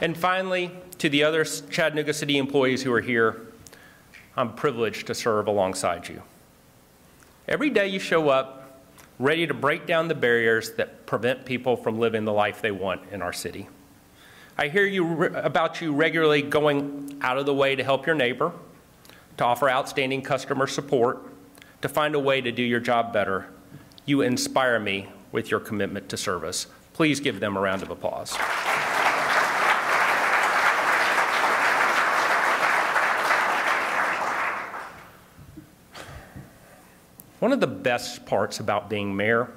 and 0.00 0.16
finally, 0.16 0.70
to 0.98 1.08
the 1.08 1.22
other 1.22 1.44
Chattanooga 1.44 2.12
City 2.12 2.38
employees 2.38 2.82
who 2.82 2.92
are 2.92 3.00
here, 3.00 3.42
I'm 4.36 4.54
privileged 4.54 5.06
to 5.08 5.14
serve 5.14 5.46
alongside 5.48 6.08
you. 6.08 6.22
Every 7.48 7.70
day 7.70 7.88
you 7.88 7.98
show 7.98 8.28
up 8.28 8.80
ready 9.18 9.46
to 9.46 9.54
break 9.54 9.86
down 9.86 10.06
the 10.06 10.14
barriers 10.14 10.72
that 10.72 11.06
prevent 11.06 11.44
people 11.44 11.76
from 11.76 11.98
living 11.98 12.24
the 12.24 12.32
life 12.32 12.62
they 12.62 12.70
want 12.70 13.00
in 13.10 13.22
our 13.22 13.32
city. 13.32 13.68
I 14.56 14.68
hear 14.68 14.86
you 14.86 15.24
about 15.24 15.80
you 15.80 15.92
regularly 15.92 16.42
going 16.42 17.18
out 17.20 17.38
of 17.38 17.46
the 17.46 17.54
way 17.54 17.74
to 17.74 17.82
help 17.82 18.06
your 18.06 18.14
neighbor, 18.14 18.52
to 19.36 19.44
offer 19.44 19.70
outstanding 19.70 20.22
customer 20.22 20.66
support, 20.66 21.20
to 21.82 21.88
find 21.88 22.14
a 22.14 22.20
way 22.20 22.40
to 22.40 22.52
do 22.52 22.62
your 22.62 22.80
job 22.80 23.12
better. 23.12 23.46
You 24.04 24.22
inspire 24.22 24.80
me 24.80 25.08
with 25.32 25.50
your 25.50 25.60
commitment 25.60 26.08
to 26.10 26.16
service. 26.16 26.66
Please 26.92 27.20
give 27.20 27.40
them 27.40 27.56
a 27.56 27.60
round 27.60 27.82
of 27.82 27.90
applause. 27.90 28.36
One 37.40 37.52
of 37.52 37.60
the 37.60 37.68
best 37.68 38.26
parts 38.26 38.58
about 38.58 38.90
being 38.90 39.14
mayor 39.14 39.48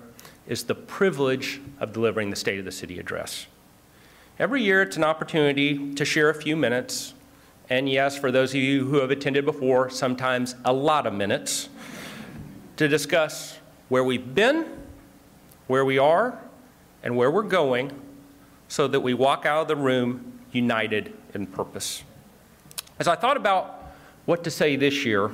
is 0.47 0.65
the 0.65 0.75
privilege 0.75 1.59
of 1.79 1.93
delivering 1.93 2.29
the 2.29 2.35
State 2.35 2.59
of 2.59 2.65
the 2.65 2.71
City 2.71 2.99
address. 2.99 3.47
Every 4.37 4.61
year, 4.61 4.83
it's 4.83 4.97
an 4.97 5.03
opportunity 5.03 5.95
to 5.95 6.05
share 6.05 6.29
a 6.29 6.33
few 6.35 6.55
minutes, 6.55 7.15
and 7.71 7.89
yes, 7.89 8.15
for 8.15 8.31
those 8.31 8.51
of 8.51 8.57
you 8.57 8.85
who 8.85 8.97
have 8.97 9.09
attended 9.09 9.45
before, 9.45 9.89
sometimes 9.89 10.53
a 10.63 10.71
lot 10.71 11.07
of 11.07 11.13
minutes, 11.13 11.69
to 12.77 12.87
discuss 12.87 13.57
where 13.89 14.03
we've 14.03 14.35
been, 14.35 14.67
where 15.65 15.83
we 15.83 15.97
are, 15.97 16.39
and 17.01 17.17
where 17.17 17.31
we're 17.31 17.41
going, 17.41 17.91
so 18.67 18.87
that 18.87 18.99
we 18.99 19.15
walk 19.15 19.47
out 19.47 19.63
of 19.63 19.67
the 19.67 19.75
room 19.75 20.39
united 20.51 21.17
in 21.33 21.47
purpose. 21.47 22.03
As 22.99 23.07
I 23.07 23.15
thought 23.15 23.37
about 23.37 23.93
what 24.25 24.43
to 24.43 24.51
say 24.51 24.75
this 24.75 25.03
year, 25.03 25.31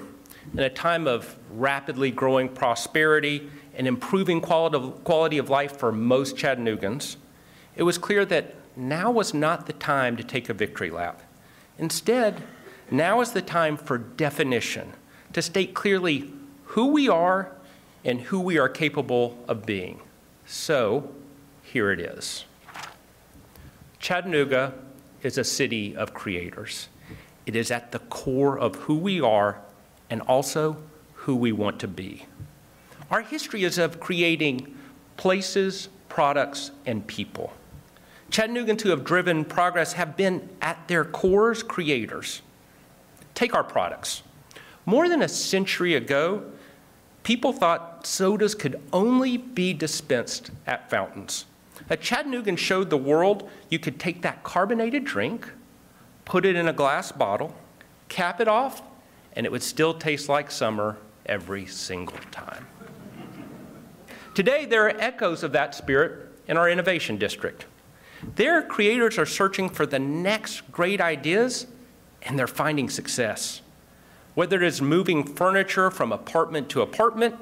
in 0.53 0.59
a 0.59 0.69
time 0.69 1.07
of 1.07 1.35
rapidly 1.51 2.11
growing 2.11 2.49
prosperity 2.49 3.49
and 3.75 3.87
improving 3.87 4.41
quality 4.41 5.37
of 5.37 5.49
life 5.49 5.77
for 5.77 5.91
most 5.91 6.35
Chattanoogans, 6.35 7.17
it 7.75 7.83
was 7.83 7.97
clear 7.97 8.25
that 8.25 8.55
now 8.75 9.11
was 9.11 9.33
not 9.33 9.65
the 9.65 9.73
time 9.73 10.17
to 10.17 10.23
take 10.23 10.49
a 10.49 10.53
victory 10.53 10.89
lap. 10.89 11.21
Instead, 11.77 12.41
now 12.89 13.21
is 13.21 13.31
the 13.31 13.41
time 13.41 13.77
for 13.77 13.97
definition, 13.97 14.93
to 15.33 15.41
state 15.41 15.73
clearly 15.73 16.31
who 16.65 16.87
we 16.87 17.07
are 17.09 17.51
and 18.03 18.21
who 18.21 18.39
we 18.39 18.57
are 18.57 18.69
capable 18.69 19.37
of 19.47 19.65
being. 19.65 19.99
So, 20.45 21.11
here 21.61 21.91
it 21.91 21.99
is 21.99 22.45
Chattanooga 23.99 24.73
is 25.21 25.37
a 25.37 25.43
city 25.43 25.95
of 25.95 26.13
creators. 26.13 26.87
It 27.45 27.55
is 27.55 27.71
at 27.71 27.91
the 27.91 27.99
core 27.99 28.57
of 28.57 28.75
who 28.75 28.95
we 28.95 29.19
are 29.19 29.61
and 30.09 30.21
also 30.21 30.77
who 31.13 31.35
we 31.35 31.51
want 31.51 31.79
to 31.79 31.87
be. 31.87 32.25
Our 33.09 33.21
history 33.21 33.63
is 33.63 33.77
of 33.77 33.99
creating 33.99 34.75
places, 35.17 35.89
products, 36.09 36.71
and 36.85 37.05
people. 37.05 37.53
Chattanoogans 38.31 38.81
who 38.81 38.89
have 38.89 39.03
driven 39.03 39.45
progress 39.45 39.93
have 39.93 40.17
been 40.17 40.49
at 40.61 40.87
their 40.87 41.05
cores 41.05 41.63
creators. 41.63 42.41
Take 43.33 43.53
our 43.53 43.63
products. 43.63 44.23
More 44.85 45.07
than 45.07 45.21
a 45.21 45.27
century 45.27 45.95
ago, 45.95 46.43
people 47.23 47.53
thought 47.53 48.05
sodas 48.05 48.55
could 48.55 48.81
only 48.91 49.37
be 49.37 49.73
dispensed 49.73 50.51
at 50.65 50.89
fountains. 50.89 51.45
A 51.89 51.97
Chattanoogan 51.97 52.55
showed 52.55 52.89
the 52.89 52.97
world 52.97 53.49
you 53.69 53.79
could 53.79 53.99
take 53.99 54.21
that 54.21 54.43
carbonated 54.43 55.05
drink, 55.05 55.49
put 56.25 56.45
it 56.45 56.55
in 56.55 56.67
a 56.67 56.73
glass 56.73 57.11
bottle, 57.11 57.55
cap 58.09 58.41
it 58.41 58.47
off, 58.47 58.81
and 59.37 59.45
it 59.45 59.51
would 59.51 59.61
still 59.61 59.93
taste 59.93 60.27
like 60.27 60.49
summer 60.49 60.97
every 61.27 61.67
single 61.67 62.17
time. 62.31 62.65
Today, 64.33 64.65
there 64.65 64.87
are 64.87 64.99
echoes 64.99 65.43
of 65.43 65.51
that 65.51 65.75
spirit 65.75 66.27
in 66.47 66.57
our 66.57 66.67
innovation 66.67 67.17
district. 67.17 67.67
Their 68.35 68.63
creators 68.63 69.19
are 69.19 69.27
searching 69.27 69.69
for 69.69 69.85
the 69.85 69.99
next 69.99 70.71
great 70.71 70.99
ideas, 70.99 71.67
and 72.23 72.37
they're 72.37 72.47
finding 72.47 72.89
success. 72.89 73.61
Whether 74.33 74.63
it 74.63 74.67
is 74.67 74.81
moving 74.81 75.23
furniture 75.23 75.91
from 75.91 76.11
apartment 76.11 76.67
to 76.69 76.81
apartment, 76.81 77.35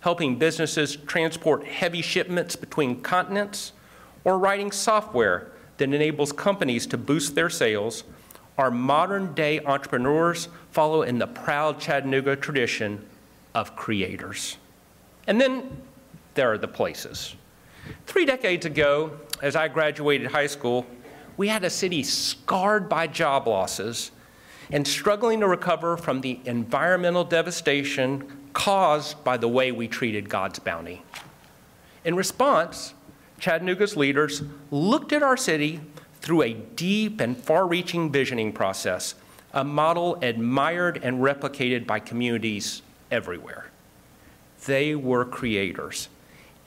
helping 0.00 0.38
businesses 0.38 0.94
transport 0.94 1.64
heavy 1.64 2.02
shipments 2.02 2.54
between 2.54 3.00
continents, 3.00 3.72
or 4.24 4.38
writing 4.38 4.70
software 4.70 5.52
that 5.78 5.84
enables 5.84 6.32
companies 6.32 6.86
to 6.88 6.98
boost 6.98 7.34
their 7.34 7.48
sales 7.48 8.04
our 8.58 8.70
modern 8.70 9.34
day 9.34 9.60
entrepreneurs 9.60 10.48
follow 10.70 11.02
in 11.02 11.18
the 11.18 11.26
proud 11.26 11.80
Chattanooga 11.80 12.36
tradition 12.36 13.04
of 13.54 13.76
creators. 13.76 14.56
And 15.26 15.40
then 15.40 15.82
there 16.34 16.52
are 16.52 16.58
the 16.58 16.68
places. 16.68 17.34
Three 18.06 18.24
decades 18.24 18.66
ago, 18.66 19.18
as 19.42 19.56
I 19.56 19.68
graduated 19.68 20.30
high 20.30 20.46
school, 20.46 20.86
we 21.36 21.48
had 21.48 21.64
a 21.64 21.70
city 21.70 22.02
scarred 22.02 22.88
by 22.88 23.06
job 23.06 23.46
losses 23.46 24.10
and 24.70 24.86
struggling 24.86 25.40
to 25.40 25.48
recover 25.48 25.96
from 25.96 26.20
the 26.20 26.40
environmental 26.44 27.24
devastation 27.24 28.24
caused 28.52 29.22
by 29.24 29.36
the 29.36 29.48
way 29.48 29.72
we 29.72 29.88
treated 29.88 30.28
God's 30.28 30.58
bounty. 30.58 31.02
In 32.04 32.14
response, 32.14 32.94
Chattanooga's 33.38 33.96
leaders 33.96 34.42
looked 34.70 35.12
at 35.12 35.22
our 35.22 35.36
city 35.36 35.80
through 36.24 36.40
a 36.40 36.54
deep 36.54 37.20
and 37.20 37.36
far 37.36 37.66
reaching 37.66 38.10
visioning 38.10 38.50
process, 38.50 39.14
a 39.52 39.62
model 39.62 40.16
admired 40.22 40.98
and 41.02 41.18
replicated 41.18 41.86
by 41.86 42.00
communities 42.00 42.80
everywhere. 43.10 43.66
They 44.64 44.94
were 44.94 45.26
creators, 45.26 46.08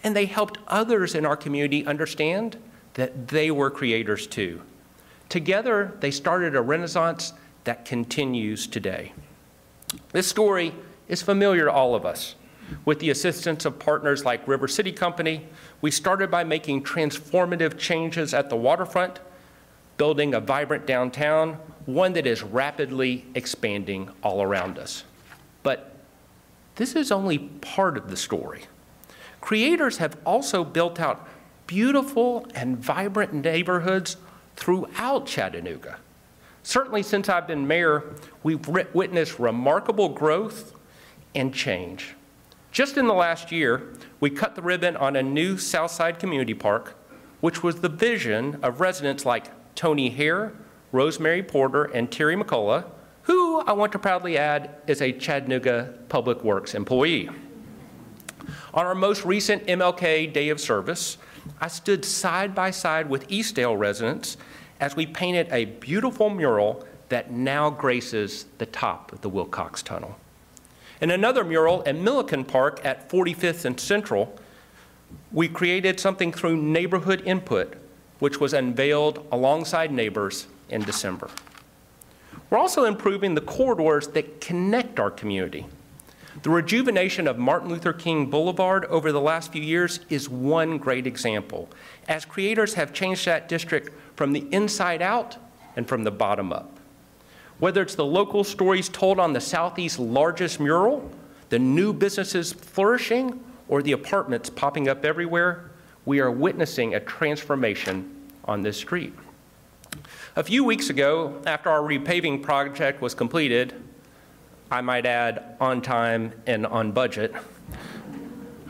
and 0.04 0.16
they 0.16 0.28
helped 0.28 0.60
others 0.68 1.16
in 1.16 1.26
our 1.26 1.36
community 1.36 1.84
understand 1.88 2.56
that 2.94 3.30
they 3.30 3.50
were 3.50 3.72
creators 3.72 4.28
too. 4.28 4.62
Together, 5.28 5.98
they 6.02 6.12
started 6.12 6.56
a 6.56 6.62
renaissance 6.62 7.34
that 7.64 7.84
continues 7.84 8.68
today. 8.68 9.12
This 10.12 10.28
story 10.28 10.72
is 11.08 11.24
familiar 11.24 11.66
to 11.66 11.72
all 11.72 11.96
of 11.96 12.06
us. 12.06 12.36
With 12.86 13.00
the 13.00 13.10
assistance 13.10 13.66
of 13.66 13.80
partners 13.80 14.24
like 14.24 14.48
River 14.48 14.68
City 14.68 14.92
Company, 14.92 15.48
we 15.82 15.90
started 15.90 16.30
by 16.30 16.44
making 16.44 16.84
transformative 16.84 17.80
changes 17.80 18.36
at 18.36 18.52
the 18.52 18.56
waterfront, 18.56 19.20
building 19.98 20.34
a 20.34 20.40
vibrant 20.40 20.86
downtown, 20.86 21.58
one 21.86 22.14
that 22.14 22.28
is 22.28 22.44
rapidly 22.44 23.26
expanding 23.36 24.10
all 24.22 24.42
around 24.42 24.78
us. 24.78 25.04
But 25.64 25.96
this 26.76 26.96
is 26.96 27.12
only 27.12 27.40
part 27.40 27.98
of 27.98 28.10
the 28.10 28.18
story. 28.18 28.64
Creators 29.42 29.98
have 29.98 30.18
also 30.26 30.64
built 30.64 31.00
out 31.00 31.28
beautiful 31.66 32.48
and 32.56 32.78
vibrant 32.78 33.34
neighborhoods 33.34 34.18
throughout 34.56 35.26
Chattanooga. 35.26 35.98
Certainly, 36.64 37.04
since 37.04 37.30
I've 37.30 37.48
been 37.48 37.66
mayor, 37.66 38.04
we've 38.44 38.68
witnessed 38.68 39.40
remarkable 39.40 40.10
growth 40.10 40.74
and 41.34 41.54
change. 41.54 42.16
Just 42.72 42.98
in 42.98 43.08
the 43.08 43.14
last 43.14 43.52
year, 43.52 43.94
we 44.20 44.30
cut 44.30 44.56
the 44.56 44.62
ribbon 44.62 44.98
on 44.98 45.16
a 45.16 45.24
new 45.24 45.58
Southside 45.58 46.20
Community 46.20 46.54
Park, 46.54 46.96
which 47.40 47.64
was 47.64 47.80
the 47.80 47.90
vision 47.90 48.60
of 48.62 48.82
residents 48.82 49.26
like 49.26 49.46
Tony 49.78 50.10
Hare, 50.10 50.52
Rosemary 50.92 51.44
Porter, 51.44 51.86
and 51.86 52.12
Terry 52.12 52.36
McCullough, 52.36 52.84
who 53.22 53.62
I 53.62 53.72
want 53.74 53.92
to 53.94 54.00
proudly 54.00 54.38
add 54.38 54.72
is 54.88 55.02
a 55.02 55.14
Chattanooga 55.14 55.94
Public 56.10 56.44
Works 56.44 56.74
employee. 56.74 57.30
On 58.74 58.86
our 58.86 58.96
most 58.96 59.24
recent 59.24 59.66
MLK 59.68 60.34
Day 60.34 60.50
of 60.50 60.60
Service, 60.60 61.18
I 61.62 61.68
stood 61.68 62.04
side 62.04 62.56
by 62.56 62.72
side 62.72 63.10
with 63.10 63.28
Eastdale 63.30 63.78
residents 63.78 64.38
as 64.80 64.96
we 64.96 65.06
painted 65.06 65.48
a 65.52 65.66
beautiful 65.66 66.30
mural 66.30 66.86
that 67.10 67.32
now 67.32 67.70
graces 67.70 68.46
the 68.58 68.66
top 68.66 69.14
of 69.14 69.22
the 69.22 69.30
Wilcox 69.30 69.82
Tunnel. 69.84 70.18
In 71.02 71.12
another 71.12 71.44
mural 71.44 71.84
at 71.86 71.96
Milliken 71.96 72.44
Park 72.44 72.84
at 72.84 73.10
45th 73.10 73.66
and 73.66 73.80
Central, 73.80 74.36
we 75.32 75.48
created 75.48 76.00
something 76.00 76.32
through 76.32 76.58
neighborhood 76.58 77.22
input, 77.26 77.76
which 78.20 78.40
was 78.40 78.54
unveiled 78.54 79.26
alongside 79.32 79.92
neighbors 79.92 80.48
in 80.70 80.82
December. 80.82 81.30
We're 82.50 82.58
also 82.58 82.86
improving 82.86 83.36
the 83.36 83.42
corridors 83.42 84.08
that 84.10 84.40
connect 84.42 85.00
our 85.00 85.12
community. 85.12 85.66
The 86.44 86.50
rejuvenation 86.50 87.28
of 87.28 87.38
Martin 87.38 87.70
Luther 87.70 87.94
King 87.94 88.30
Boulevard 88.30 88.86
over 88.86 89.12
the 89.12 89.20
last 89.20 89.52
few 89.52 89.62
years 89.62 90.02
is 90.10 90.30
one 90.30 90.78
great 90.78 91.08
example, 91.08 91.68
as 92.08 92.26
creators 92.26 92.76
have 92.76 92.94
changed 92.94 93.26
that 93.26 93.50
district 93.50 93.92
from 94.16 94.34
the 94.34 94.48
inside 94.52 95.02
out 95.02 95.38
and 95.76 95.88
from 95.88 96.04
the 96.04 96.12
bottom 96.12 96.54
up. 96.54 96.80
Whether 97.60 97.82
it's 97.82 97.96
the 97.96 98.06
local 98.06 98.44
stories 98.44 98.88
told 98.88 99.20
on 99.20 99.34
the 99.34 99.42
Southeast's 99.42 99.98
largest 99.98 100.60
mural, 100.60 101.10
the 101.50 101.58
new 101.60 101.92
businesses 101.92 102.54
flourishing, 102.54 103.44
or 103.68 103.82
the 103.82 103.94
apartments 103.94 104.50
popping 104.50 104.88
up 104.88 105.04
everywhere, 105.04 105.72
we 106.08 106.22
are 106.22 106.32
witnessing 106.32 106.96
a 106.96 107.00
transformation 107.02 108.10
on 108.46 108.62
this 108.62 108.78
street. 108.78 109.14
A 110.38 110.44
few 110.44 110.64
weeks 110.64 110.90
ago, 110.90 111.42
after 111.46 111.70
our 111.70 111.82
repaving 111.82 112.42
project 112.42 113.02
was 113.02 113.14
completed, 113.14 113.74
I 114.72 114.80
might 114.80 115.06
add 115.06 115.58
on 115.60 115.82
time 115.82 116.32
and 116.46 116.66
on 116.66 116.94
budget, 116.94 117.36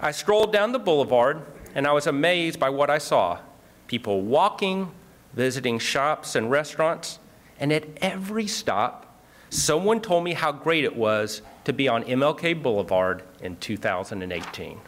I 0.02 0.10
strolled 0.14 0.52
down 0.52 0.72
the 0.72 0.80
boulevard 0.80 1.44
and 1.76 1.86
I 1.86 1.92
was 1.92 2.08
amazed 2.08 2.60
by 2.60 2.72
what 2.72 2.90
I 2.90 2.98
saw 2.98 3.38
people 3.86 4.22
walking, 4.22 4.92
visiting 5.34 5.78
shops 5.78 6.34
and 6.34 6.50
restaurants, 6.50 7.20
and 7.60 7.72
at 7.72 7.86
every 7.98 8.48
stop, 8.48 9.22
someone 9.52 10.02
told 10.02 10.24
me 10.24 10.34
how 10.34 10.52
great 10.52 10.86
it 10.86 10.96
was 10.96 11.44
to 11.66 11.72
be 11.72 11.88
on 11.88 12.04
MLK 12.04 12.64
Boulevard 12.64 13.22
in 13.42 13.58
2018. 13.58 14.80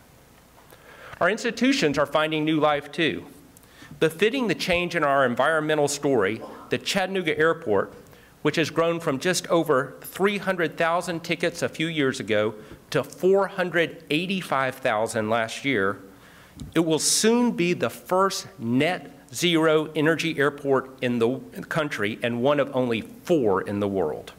Our 1.19 1.29
institutions 1.29 1.97
are 1.97 2.05
finding 2.05 2.45
new 2.45 2.62
life 2.62 2.89
too. 2.91 3.25
Befitting 3.99 4.47
the 4.47 4.55
change 4.55 4.95
in 4.95 5.03
our 5.03 5.25
environmental 5.25 5.89
story, 5.89 6.41
the 6.69 6.77
Chattanooga 6.77 7.38
Airport, 7.38 7.91
which 8.41 8.55
has 8.55 8.69
grown 8.69 9.01
from 9.01 9.19
just 9.19 9.45
over 9.47 9.95
300,000 10.01 11.21
tickets 11.21 11.62
a 11.62 11.67
few 11.67 11.88
years 11.88 12.21
ago 12.21 12.55
to 12.91 13.03
485,000 13.03 15.29
last 15.29 15.65
year, 15.65 15.99
it 16.73 16.79
will 16.79 16.99
soon 16.99 17.51
be 17.51 17.73
the 17.73 17.89
first 17.89 18.47
net 18.58 19.12
zero 19.34 19.89
energy 19.95 20.39
airport 20.39 20.97
in 21.01 21.19
the 21.19 21.39
country 21.67 22.17
and 22.23 22.41
one 22.41 22.62
of 22.62 22.73
only 22.73 23.01
four 23.01 23.62
in 23.62 23.82
the 23.82 23.88
world. 23.88 24.32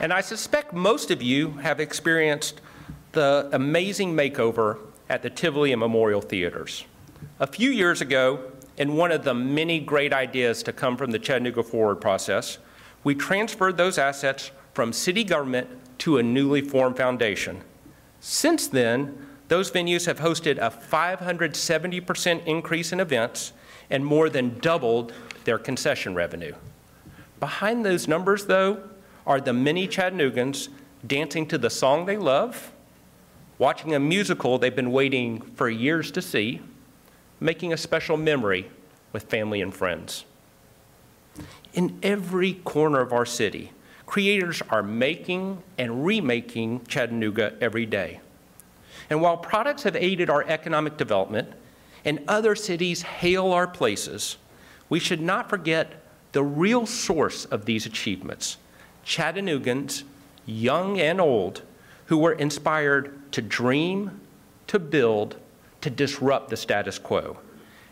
And 0.00 0.12
I 0.12 0.20
suspect 0.20 0.72
most 0.72 1.10
of 1.10 1.22
you 1.22 1.52
have 1.58 1.80
experienced 1.80 2.60
the 3.12 3.48
amazing 3.52 4.14
makeover 4.14 4.78
at 5.08 5.22
the 5.22 5.30
Tivoli 5.30 5.72
and 5.72 5.80
Memorial 5.80 6.20
Theaters. 6.20 6.84
A 7.40 7.46
few 7.46 7.70
years 7.70 8.00
ago, 8.00 8.52
in 8.76 8.96
one 8.96 9.10
of 9.10 9.24
the 9.24 9.32
many 9.32 9.80
great 9.80 10.12
ideas 10.12 10.62
to 10.64 10.72
come 10.72 10.96
from 10.96 11.12
the 11.12 11.18
Chattanooga 11.18 11.62
Forward 11.62 11.96
process, 11.96 12.58
we 13.04 13.14
transferred 13.14 13.76
those 13.76 13.96
assets 13.96 14.50
from 14.74 14.92
city 14.92 15.24
government 15.24 15.68
to 15.98 16.18
a 16.18 16.22
newly 16.22 16.60
formed 16.60 16.96
foundation 16.96 17.62
since 18.20 18.66
then, 18.66 19.26
those 19.46 19.70
venues 19.70 20.06
have 20.06 20.18
hosted 20.18 20.58
a 20.58 20.70
570% 20.70 22.44
increase 22.44 22.92
in 22.92 22.98
events 22.98 23.52
and 23.88 24.04
more 24.04 24.28
than 24.28 24.58
doubled 24.58 25.12
their 25.44 25.58
concession 25.58 26.14
revenue. 26.14 26.54
Behind 27.38 27.84
those 27.84 28.08
numbers, 28.08 28.46
though, 28.46 28.82
are 29.26 29.40
the 29.40 29.52
many 29.52 29.88
Chattanoogans 29.88 30.68
dancing 31.06 31.46
to 31.48 31.58
the 31.58 31.70
song 31.70 32.06
they 32.06 32.16
love, 32.16 32.72
watching 33.58 33.94
a 33.94 34.00
musical 34.00 34.58
they've 34.58 34.74
been 34.74 34.92
waiting 34.92 35.40
for 35.40 35.68
years 35.68 36.10
to 36.12 36.22
see, 36.22 36.60
making 37.40 37.72
a 37.72 37.76
special 37.76 38.16
memory 38.16 38.70
with 39.12 39.24
family 39.24 39.60
and 39.60 39.74
friends. 39.74 40.24
In 41.74 41.98
every 42.02 42.54
corner 42.54 43.00
of 43.00 43.12
our 43.12 43.26
city, 43.26 43.72
Creators 44.06 44.62
are 44.70 44.84
making 44.84 45.62
and 45.76 46.06
remaking 46.06 46.84
Chattanooga 46.86 47.54
every 47.60 47.84
day. 47.84 48.20
And 49.10 49.20
while 49.20 49.36
products 49.36 49.82
have 49.82 49.96
aided 49.96 50.30
our 50.30 50.44
economic 50.44 50.96
development 50.96 51.52
and 52.04 52.22
other 52.28 52.54
cities 52.54 53.02
hail 53.02 53.52
our 53.52 53.66
places, 53.66 54.36
we 54.88 55.00
should 55.00 55.20
not 55.20 55.50
forget 55.50 56.02
the 56.32 56.42
real 56.42 56.86
source 56.86 57.44
of 57.46 57.64
these 57.64 57.84
achievements 57.84 58.58
Chattanoogans, 59.06 60.02
young 60.44 60.98
and 60.98 61.20
old, 61.20 61.62
who 62.06 62.18
were 62.18 62.32
inspired 62.32 63.32
to 63.32 63.40
dream, 63.40 64.20
to 64.66 64.78
build, 64.78 65.36
to 65.80 65.90
disrupt 65.90 66.50
the 66.50 66.56
status 66.56 66.98
quo. 66.98 67.38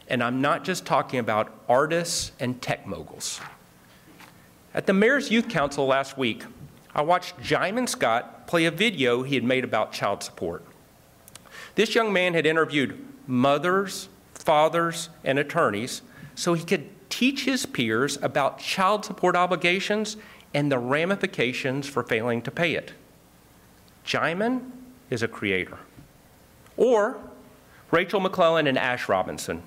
And 0.09 0.23
I'm 0.23 0.41
not 0.41 0.65
just 0.65 0.85
talking 0.85 1.21
about 1.21 1.53
artists 1.69 2.33
and 2.41 2.61
tech 2.61 2.87
moguls. 2.87 3.41
At 4.75 4.87
the 4.87 4.93
Mayor's 4.93 5.31
Youth 5.31 5.49
Council 5.49 5.87
last 5.87 6.19
week, 6.19 6.45
I 6.95 7.03
watched 7.03 7.39
Jaimin 7.39 7.89
Scott 7.89 8.47
play 8.47 8.65
a 8.65 8.71
video 8.71 9.23
he 9.23 9.37
had 9.37 9.45
made 9.45 9.65
about 9.65 9.93
child 9.93 10.23
support. 10.23 10.65
This 11.77 11.95
young 11.95 12.13
man 12.13 12.35
had 12.35 12.45
interviewed 12.45 13.03
mothers, 13.27 14.09
fathers, 14.35 15.09
and 15.23 15.39
attorneys 15.39 16.03
so 16.35 16.55
he 16.55 16.65
could 16.65 16.91
teach 17.09 17.45
his 17.45 17.67
peers 17.67 18.19
about 18.21 18.59
child 18.59 19.05
support 19.05 19.37
obligations 19.37 20.17
and 20.55 20.71
the 20.71 20.79
ramifications 20.79 21.87
for 21.89 22.03
failing 22.03 22.41
to 22.43 22.51
pay 22.51 22.75
it. 22.75 22.93
Jaimin 24.07 24.71
is 25.11 25.23
a 25.23 25.29
creator. 25.29 25.79
Or 26.77 27.19
Rachel 27.91 28.21
McClellan 28.21 28.67
and 28.67 28.79
Ash 28.79 29.09
Robinson. 29.09 29.63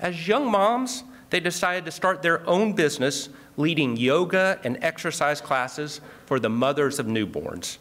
As 0.00 0.28
young 0.28 0.50
moms, 0.50 1.04
they 1.30 1.40
decided 1.40 1.84
to 1.84 1.90
start 1.90 2.22
their 2.22 2.46
own 2.48 2.72
business 2.72 3.28
leading 3.56 3.96
yoga 3.96 4.60
and 4.64 4.78
exercise 4.80 5.40
classes 5.40 6.00
for 6.26 6.38
the 6.38 6.48
mothers 6.48 6.98
of 6.98 7.06
newborns. 7.06 7.78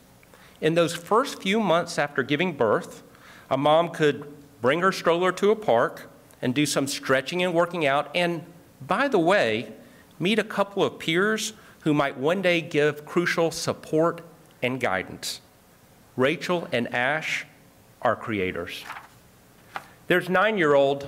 In 0.60 0.73
those 0.73 0.95
first 0.95 1.41
few 1.41 1.60
months 1.60 2.00
after 2.00 2.23
giving 2.23 2.54
birth, 2.54 3.04
a 3.50 3.58
mom 3.58 3.89
could 3.89 4.34
bring 4.62 4.82
her 4.82 4.91
stroller 4.91 5.32
to 5.34 5.52
a 5.52 5.56
park 5.56 6.10
and 6.41 6.54
do 6.54 6.65
some 6.65 6.88
stretching 6.88 7.43
and 7.43 7.54
working 7.54 7.86
out, 7.86 8.10
and 8.15 8.43
by 8.86 9.08
the 9.08 9.19
way, 9.19 9.71
meet 10.19 10.39
a 10.39 10.43
couple 10.43 10.84
of 10.84 10.97
peers 10.97 11.54
who 11.88 11.93
might 11.93 12.17
one 12.17 12.41
day 12.41 12.60
give 12.60 13.06
crucial 13.06 13.50
support 13.50 14.19
and 14.62 14.78
guidance. 14.78 15.39
Rachel 16.17 16.67
and 16.73 16.93
Ash 16.93 17.45
are 18.02 18.13
creators. 18.13 18.84
There's 20.08 20.28
nine 20.28 20.58
year 20.58 20.73
old 20.73 21.08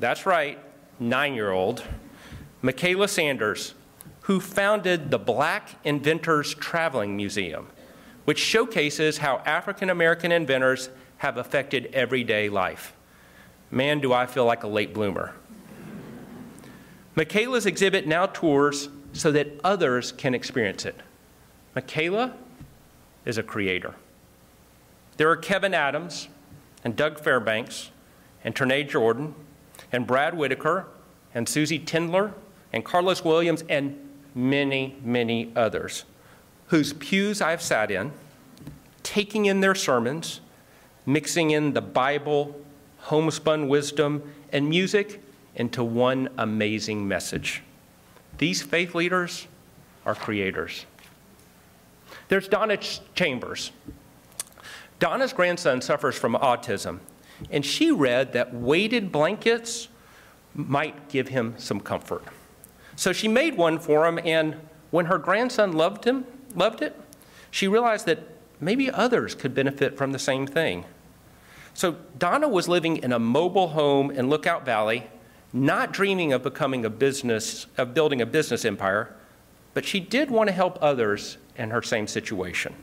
That's 0.00 0.24
right, 0.24 0.58
nine 0.98 1.34
year 1.34 1.50
old, 1.50 1.84
Michaela 2.62 3.08
Sanders, 3.08 3.74
who 4.22 4.40
founded 4.40 5.10
the 5.10 5.18
Black 5.18 5.76
Inventors 5.84 6.54
Traveling 6.54 7.14
Museum, 7.14 7.66
which 8.24 8.38
showcases 8.38 9.18
how 9.18 9.42
African 9.44 9.90
American 9.90 10.32
inventors 10.32 10.88
have 11.18 11.36
affected 11.36 11.90
everyday 11.92 12.48
life. 12.48 12.94
Man, 13.70 14.00
do 14.00 14.14
I 14.14 14.24
feel 14.24 14.46
like 14.46 14.62
a 14.62 14.66
late 14.66 14.94
bloomer. 14.94 15.34
Michaela's 17.14 17.66
exhibit 17.66 18.06
now 18.06 18.24
tours 18.24 18.88
so 19.14 19.32
that 19.32 19.48
others 19.64 20.12
can 20.12 20.34
experience 20.34 20.84
it. 20.84 20.96
Michaela 21.74 22.34
is 23.24 23.38
a 23.38 23.42
creator. 23.42 23.94
There 25.16 25.30
are 25.30 25.36
Kevin 25.36 25.72
Adams 25.72 26.28
and 26.84 26.94
Doug 26.94 27.18
Fairbanks 27.18 27.90
and 28.42 28.54
Ternae 28.54 28.86
Jordan 28.86 29.34
and 29.90 30.06
Brad 30.06 30.36
Whitaker 30.36 30.86
and 31.34 31.48
Susie 31.48 31.78
Tindler 31.78 32.34
and 32.72 32.84
Carlos 32.84 33.24
Williams 33.24 33.64
and 33.68 33.98
many, 34.34 34.96
many 35.02 35.52
others 35.56 36.04
whose 36.68 36.92
pews 36.94 37.40
I've 37.40 37.62
sat 37.62 37.90
in, 37.90 38.12
taking 39.02 39.46
in 39.46 39.60
their 39.60 39.74
sermons, 39.74 40.40
mixing 41.06 41.50
in 41.50 41.72
the 41.72 41.82
Bible, 41.82 42.60
homespun 42.98 43.68
wisdom, 43.68 44.34
and 44.52 44.68
music 44.68 45.22
into 45.54 45.84
one 45.84 46.28
amazing 46.38 47.06
message. 47.06 47.62
These 48.38 48.62
faith 48.62 48.94
leaders 48.94 49.46
are 50.04 50.14
creators. 50.14 50.86
There's 52.28 52.48
Donna 52.48 52.76
Chambers. 53.14 53.70
Donna's 54.98 55.32
grandson 55.32 55.80
suffers 55.80 56.16
from 56.16 56.34
autism, 56.34 57.00
and 57.50 57.64
she 57.64 57.90
read 57.90 58.32
that 58.32 58.54
weighted 58.54 59.12
blankets 59.12 59.88
might 60.54 61.08
give 61.08 61.28
him 61.28 61.54
some 61.58 61.80
comfort. 61.80 62.24
So 62.96 63.12
she 63.12 63.28
made 63.28 63.56
one 63.56 63.78
for 63.78 64.06
him, 64.06 64.18
and 64.24 64.56
when 64.90 65.06
her 65.06 65.18
grandson 65.18 65.72
loved 65.72 66.04
him, 66.04 66.24
loved 66.54 66.80
it, 66.80 66.98
she 67.50 67.66
realized 67.68 68.06
that 68.06 68.20
maybe 68.60 68.90
others 68.90 69.34
could 69.34 69.54
benefit 69.54 69.96
from 69.96 70.12
the 70.12 70.18
same 70.18 70.46
thing. 70.46 70.84
So 71.74 71.96
Donna 72.18 72.48
was 72.48 72.68
living 72.68 72.98
in 72.98 73.12
a 73.12 73.18
mobile 73.18 73.68
home 73.68 74.10
in 74.10 74.28
Lookout 74.30 74.64
Valley, 74.64 75.08
not 75.54 75.92
dreaming 75.92 76.32
of 76.32 76.42
becoming 76.42 76.84
a 76.84 76.90
business, 76.90 77.66
of 77.78 77.94
building 77.94 78.20
a 78.20 78.26
business 78.26 78.64
empire, 78.64 79.14
but 79.72 79.84
she 79.84 80.00
did 80.00 80.28
want 80.28 80.48
to 80.48 80.52
help 80.52 80.76
others 80.82 81.38
in 81.56 81.70
her 81.70 81.80
same 81.80 82.08
situation. 82.08 82.74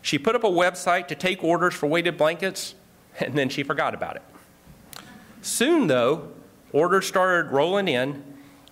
She 0.00 0.16
put 0.16 0.36
up 0.36 0.44
a 0.44 0.48
website 0.48 1.08
to 1.08 1.16
take 1.16 1.42
orders 1.42 1.74
for 1.74 1.88
weighted 1.88 2.16
blankets, 2.16 2.76
and 3.18 3.36
then 3.36 3.48
she 3.48 3.64
forgot 3.64 3.94
about 3.94 4.14
it. 4.14 4.22
Soon, 5.42 5.88
though, 5.88 6.28
orders 6.72 7.06
started 7.06 7.50
rolling 7.50 7.88
in, 7.88 8.22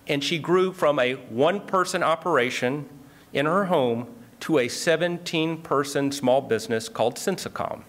and 0.07 0.23
she 0.23 0.39
grew 0.39 0.71
from 0.71 0.97
a 0.97 1.15
one 1.15 1.59
person 1.59 2.01
operation 2.01 2.87
in 3.33 3.45
her 3.45 3.65
home 3.65 4.07
to 4.39 4.59
a 4.59 4.69
17 4.69 5.61
person 5.63 6.13
small 6.13 6.39
business 6.39 6.87
called 6.87 7.15
Sensacalm. 7.15 7.83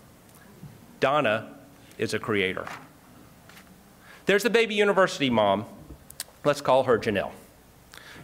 Donna 0.99 1.55
is 1.97 2.13
a 2.13 2.19
creator. 2.19 2.67
There's 4.29 4.43
the 4.43 4.51
baby 4.51 4.75
university 4.75 5.31
mom. 5.31 5.65
Let's 6.45 6.61
call 6.61 6.83
her 6.83 6.99
Janelle. 6.99 7.31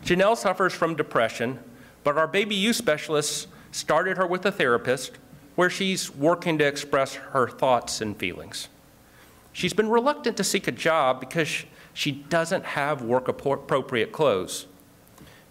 Janelle 0.04 0.36
suffers 0.36 0.74
from 0.74 0.96
depression, 0.96 1.58
but 2.02 2.18
our 2.18 2.26
Baby 2.26 2.56
U 2.56 2.74
specialists 2.74 3.46
started 3.72 4.18
her 4.18 4.26
with 4.26 4.44
a 4.44 4.52
therapist 4.52 5.12
where 5.54 5.70
she's 5.70 6.14
working 6.14 6.58
to 6.58 6.66
express 6.66 7.14
her 7.14 7.48
thoughts 7.48 8.02
and 8.02 8.18
feelings. 8.18 8.68
She's 9.54 9.72
been 9.72 9.88
reluctant 9.88 10.36
to 10.36 10.44
seek 10.44 10.68
a 10.68 10.72
job 10.72 11.20
because 11.20 11.64
she 11.94 12.12
doesn't 12.12 12.66
have 12.66 13.00
work 13.00 13.26
appropriate 13.26 14.12
clothes. 14.12 14.66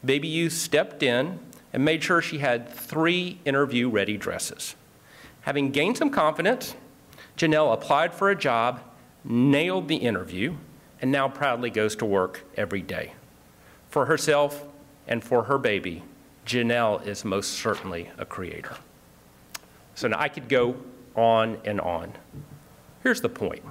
Baby 0.05 0.27
U 0.27 0.51
stepped 0.51 1.01
in 1.01 1.39
and 1.73 1.83
made 1.83 2.03
sure 2.03 2.21
she 2.21 2.37
had 2.37 2.69
three 2.69 3.39
interview 3.43 3.89
ready 3.89 4.17
dresses. 4.17 4.75
Having 5.41 5.71
gained 5.71 5.97
some 5.97 6.11
confidence, 6.11 6.75
Janelle 7.37 7.73
applied 7.73 8.13
for 8.13 8.29
a 8.29 8.35
job, 8.35 8.81
nailed 9.23 9.87
the 9.87 9.97
interview, 9.97 10.55
and 11.01 11.11
now 11.11 11.27
proudly 11.27 11.69
goes 11.69 11.95
to 11.97 12.05
work 12.05 12.43
every 12.55 12.81
day. 12.81 13.13
For 13.89 14.05
herself 14.05 14.65
and 15.07 15.23
for 15.23 15.43
her 15.43 15.57
baby, 15.57 16.03
Janelle 16.45 17.05
is 17.05 17.23
most 17.23 17.51
certainly 17.51 18.09
a 18.17 18.25
creator. 18.25 18.75
So 19.95 20.07
now 20.07 20.19
I 20.19 20.29
could 20.29 20.49
go 20.49 20.75
on 21.15 21.59
and 21.63 21.79
on. 21.79 22.13
Here's 23.01 23.21
the 23.21 23.29
point 23.29 23.63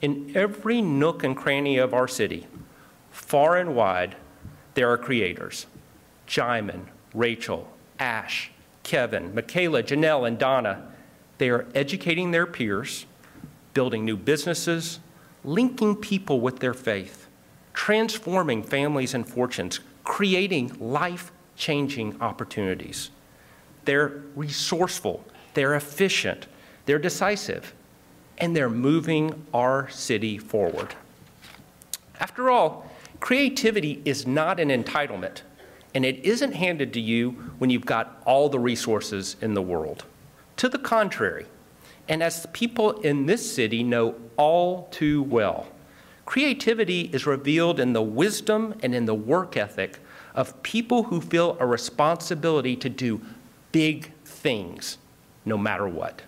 in 0.00 0.32
every 0.34 0.82
nook 0.82 1.22
and 1.24 1.36
cranny 1.36 1.78
of 1.78 1.94
our 1.94 2.08
city, 2.08 2.46
far 3.10 3.56
and 3.56 3.74
wide, 3.74 4.16
there 4.74 4.90
are 4.90 4.98
creators 4.98 5.66
Jaimin, 6.26 6.86
Rachel, 7.14 7.68
Ash, 7.98 8.50
Kevin, 8.82 9.34
Michaela, 9.34 9.82
Janelle, 9.82 10.26
and 10.26 10.38
Donna 10.38 10.90
they 11.38 11.48
are 11.50 11.66
educating 11.74 12.30
their 12.30 12.46
peers, 12.46 13.06
building 13.74 14.04
new 14.04 14.16
businesses, 14.16 15.00
linking 15.44 15.94
people 15.96 16.40
with 16.40 16.60
their 16.60 16.74
faith, 16.74 17.26
transforming 17.74 18.62
families 18.62 19.14
and 19.14 19.28
fortunes, 19.28 19.80
creating 20.04 20.74
life 20.80 21.32
changing 21.56 22.20
opportunities. 22.20 23.10
They're 23.84 24.22
resourceful, 24.34 25.24
they're 25.54 25.74
efficient, 25.74 26.46
they're 26.86 26.98
decisive, 26.98 27.74
and 28.38 28.56
they're 28.56 28.70
moving 28.70 29.46
our 29.52 29.88
city 29.90 30.38
forward. 30.38 30.94
After 32.18 32.50
all, 32.50 32.90
creativity 33.20 34.00
is 34.04 34.26
not 34.26 34.58
an 34.60 34.68
entitlement, 34.68 35.42
and 35.94 36.04
it 36.04 36.24
isn't 36.24 36.52
handed 36.52 36.92
to 36.94 37.00
you 37.00 37.30
when 37.58 37.70
you've 37.70 37.86
got 37.86 38.22
all 38.26 38.48
the 38.48 38.58
resources 38.58 39.36
in 39.40 39.54
the 39.54 39.62
world. 39.62 40.04
To 40.56 40.68
the 40.68 40.78
contrary, 40.78 41.46
and 42.08 42.22
as 42.22 42.46
people 42.52 43.00
in 43.00 43.26
this 43.26 43.54
city 43.54 43.82
know 43.82 44.14
all 44.36 44.88
too 44.90 45.22
well, 45.22 45.66
creativity 46.26 47.02
is 47.12 47.26
revealed 47.26 47.80
in 47.80 47.92
the 47.92 48.02
wisdom 48.02 48.74
and 48.82 48.94
in 48.94 49.06
the 49.06 49.14
work 49.14 49.56
ethic 49.56 49.98
of 50.34 50.62
people 50.62 51.04
who 51.04 51.20
feel 51.20 51.56
a 51.60 51.66
responsibility 51.66 52.76
to 52.76 52.88
do 52.88 53.20
big 53.72 54.12
things 54.24 54.98
no 55.44 55.56
matter 55.56 55.86
what. 55.86 56.22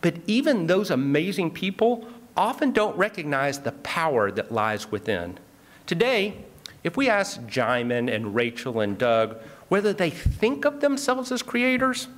But 0.00 0.16
even 0.26 0.66
those 0.66 0.90
amazing 0.90 1.52
people 1.52 2.06
often 2.36 2.72
don't 2.72 2.96
recognize 2.96 3.60
the 3.60 3.72
power 3.72 4.30
that 4.32 4.52
lies 4.52 4.90
within. 4.90 5.38
Today, 5.86 6.44
if 6.82 6.96
we 6.96 7.08
ask 7.08 7.40
Jaimin 7.42 8.12
and 8.12 8.34
Rachel 8.34 8.80
and 8.80 8.98
Doug 8.98 9.36
whether 9.68 9.92
they 9.92 10.10
think 10.10 10.64
of 10.64 10.80
themselves 10.80 11.32
as 11.32 11.42
creators, 11.42 12.08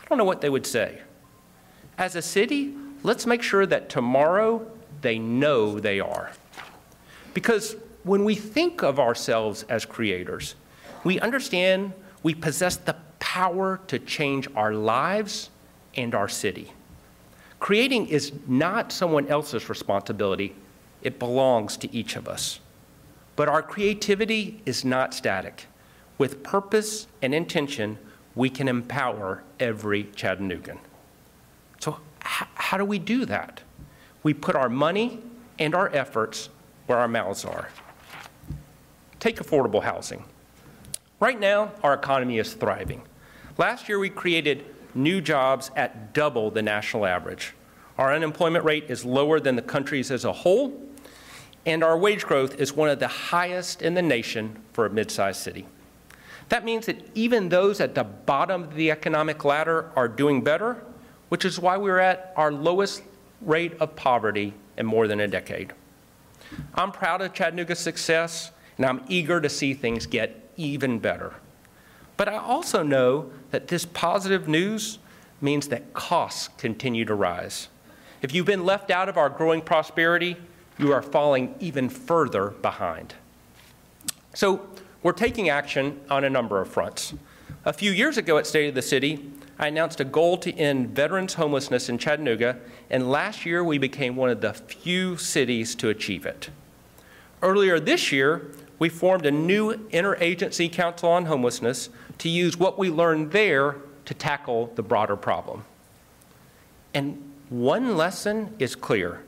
I 0.00 0.08
don't 0.08 0.18
know 0.18 0.24
what 0.24 0.40
they 0.40 0.50
would 0.50 0.66
say. 0.66 1.00
As 1.98 2.16
a 2.16 2.22
city, 2.22 2.74
let's 3.02 3.26
make 3.26 3.42
sure 3.42 3.66
that 3.66 3.88
tomorrow 3.88 4.66
they 5.00 5.18
know 5.18 5.78
they 5.78 6.00
are. 6.00 6.32
Because 7.34 7.76
when 8.04 8.24
we 8.24 8.34
think 8.34 8.82
of 8.82 8.98
ourselves 8.98 9.64
as 9.68 9.84
creators, 9.84 10.54
we 11.04 11.20
understand 11.20 11.92
we 12.22 12.34
possess 12.34 12.76
the 12.76 12.96
power 13.18 13.80
to 13.88 13.98
change 13.98 14.48
our 14.54 14.74
lives 14.74 15.50
and 15.96 16.14
our 16.14 16.28
city. 16.28 16.72
Creating 17.60 18.06
is 18.08 18.32
not 18.46 18.92
someone 18.92 19.28
else's 19.28 19.68
responsibility, 19.68 20.54
it 21.02 21.18
belongs 21.18 21.76
to 21.76 21.92
each 21.94 22.16
of 22.16 22.28
us. 22.28 22.60
But 23.36 23.48
our 23.48 23.62
creativity 23.62 24.60
is 24.66 24.84
not 24.84 25.14
static. 25.14 25.66
With 26.18 26.42
purpose 26.42 27.06
and 27.22 27.34
intention, 27.34 27.98
we 28.34 28.50
can 28.50 28.68
empower 28.68 29.42
every 29.58 30.04
Chattanoogan. 30.14 30.78
How 32.22 32.78
do 32.78 32.84
we 32.84 32.98
do 32.98 33.24
that? 33.26 33.62
We 34.22 34.34
put 34.34 34.54
our 34.54 34.68
money 34.68 35.20
and 35.58 35.74
our 35.74 35.94
efforts 35.94 36.48
where 36.86 36.98
our 36.98 37.08
mouths 37.08 37.44
are. 37.44 37.68
Take 39.20 39.36
affordable 39.36 39.82
housing. 39.82 40.24
Right 41.20 41.38
now, 41.38 41.72
our 41.82 41.94
economy 41.94 42.38
is 42.38 42.54
thriving. 42.54 43.02
Last 43.58 43.88
year, 43.88 43.98
we 43.98 44.10
created 44.10 44.64
new 44.94 45.20
jobs 45.20 45.70
at 45.76 46.12
double 46.12 46.50
the 46.50 46.62
national 46.62 47.06
average. 47.06 47.54
Our 47.98 48.12
unemployment 48.12 48.64
rate 48.64 48.86
is 48.88 49.04
lower 49.04 49.38
than 49.38 49.56
the 49.56 49.62
country's 49.62 50.10
as 50.10 50.24
a 50.24 50.32
whole, 50.32 50.80
and 51.64 51.84
our 51.84 51.96
wage 51.96 52.24
growth 52.24 52.60
is 52.60 52.72
one 52.72 52.88
of 52.88 52.98
the 52.98 53.08
highest 53.08 53.82
in 53.82 53.94
the 53.94 54.02
nation 54.02 54.58
for 54.72 54.86
a 54.86 54.90
mid 54.90 55.10
sized 55.10 55.40
city. 55.40 55.66
That 56.48 56.64
means 56.64 56.86
that 56.86 57.00
even 57.14 57.48
those 57.48 57.80
at 57.80 57.94
the 57.94 58.04
bottom 58.04 58.64
of 58.64 58.74
the 58.74 58.90
economic 58.90 59.44
ladder 59.44 59.90
are 59.94 60.08
doing 60.08 60.42
better, 60.42 60.82
which 61.32 61.46
is 61.46 61.58
why 61.58 61.78
we're 61.78 61.98
at 61.98 62.30
our 62.36 62.52
lowest 62.52 63.02
rate 63.40 63.72
of 63.80 63.96
poverty 63.96 64.52
in 64.76 64.84
more 64.84 65.08
than 65.08 65.18
a 65.18 65.26
decade. 65.26 65.72
I'm 66.74 66.92
proud 66.92 67.22
of 67.22 67.32
Chattanooga's 67.32 67.78
success, 67.78 68.50
and 68.76 68.84
I'm 68.84 69.02
eager 69.08 69.40
to 69.40 69.48
see 69.48 69.72
things 69.72 70.04
get 70.04 70.50
even 70.58 70.98
better. 70.98 71.32
But 72.18 72.28
I 72.28 72.36
also 72.36 72.82
know 72.82 73.30
that 73.50 73.68
this 73.68 73.86
positive 73.86 74.46
news 74.46 74.98
means 75.40 75.68
that 75.68 75.94
costs 75.94 76.50
continue 76.58 77.06
to 77.06 77.14
rise. 77.14 77.68
If 78.20 78.34
you've 78.34 78.44
been 78.44 78.66
left 78.66 78.90
out 78.90 79.08
of 79.08 79.16
our 79.16 79.30
growing 79.30 79.62
prosperity, 79.62 80.36
you 80.76 80.92
are 80.92 81.00
falling 81.00 81.54
even 81.60 81.88
further 81.88 82.48
behind. 82.60 83.14
So, 84.34 84.68
we're 85.02 85.12
taking 85.12 85.48
action 85.48 85.98
on 86.10 86.24
a 86.24 86.30
number 86.30 86.60
of 86.60 86.68
fronts. 86.68 87.14
A 87.64 87.72
few 87.72 87.90
years 87.90 88.18
ago 88.18 88.36
at 88.36 88.46
State 88.46 88.68
of 88.68 88.74
the 88.74 88.82
City, 88.82 89.32
I 89.58 89.68
announced 89.68 90.00
a 90.00 90.04
goal 90.04 90.38
to 90.38 90.52
end 90.54 90.90
veterans 90.90 91.34
homelessness 91.34 91.88
in 91.88 91.98
Chattanooga, 91.98 92.58
and 92.90 93.10
last 93.10 93.46
year 93.46 93.62
we 93.62 93.78
became 93.78 94.16
one 94.16 94.30
of 94.30 94.40
the 94.40 94.54
few 94.54 95.16
cities 95.16 95.74
to 95.76 95.88
achieve 95.88 96.26
it. 96.26 96.50
Earlier 97.42 97.78
this 97.78 98.12
year, 98.12 98.50
we 98.78 98.88
formed 98.88 99.26
a 99.26 99.30
new 99.30 99.74
interagency 99.90 100.70
council 100.72 101.10
on 101.10 101.26
homelessness 101.26 101.90
to 102.18 102.28
use 102.28 102.56
what 102.56 102.78
we 102.78 102.90
learned 102.90 103.32
there 103.32 103.76
to 104.06 104.14
tackle 104.14 104.72
the 104.74 104.82
broader 104.82 105.16
problem. 105.16 105.64
And 106.94 107.32
one 107.48 107.96
lesson 107.96 108.54
is 108.58 108.74
clear 108.74 109.22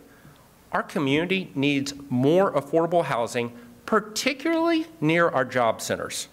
our 0.73 0.83
community 0.83 1.53
needs 1.55 1.95
more 2.11 2.53
affordable 2.53 3.05
housing, 3.05 3.53
particularly 3.87 4.87
near 5.01 5.29
our 5.29 5.45
job 5.45 5.81
centers. 5.81 6.27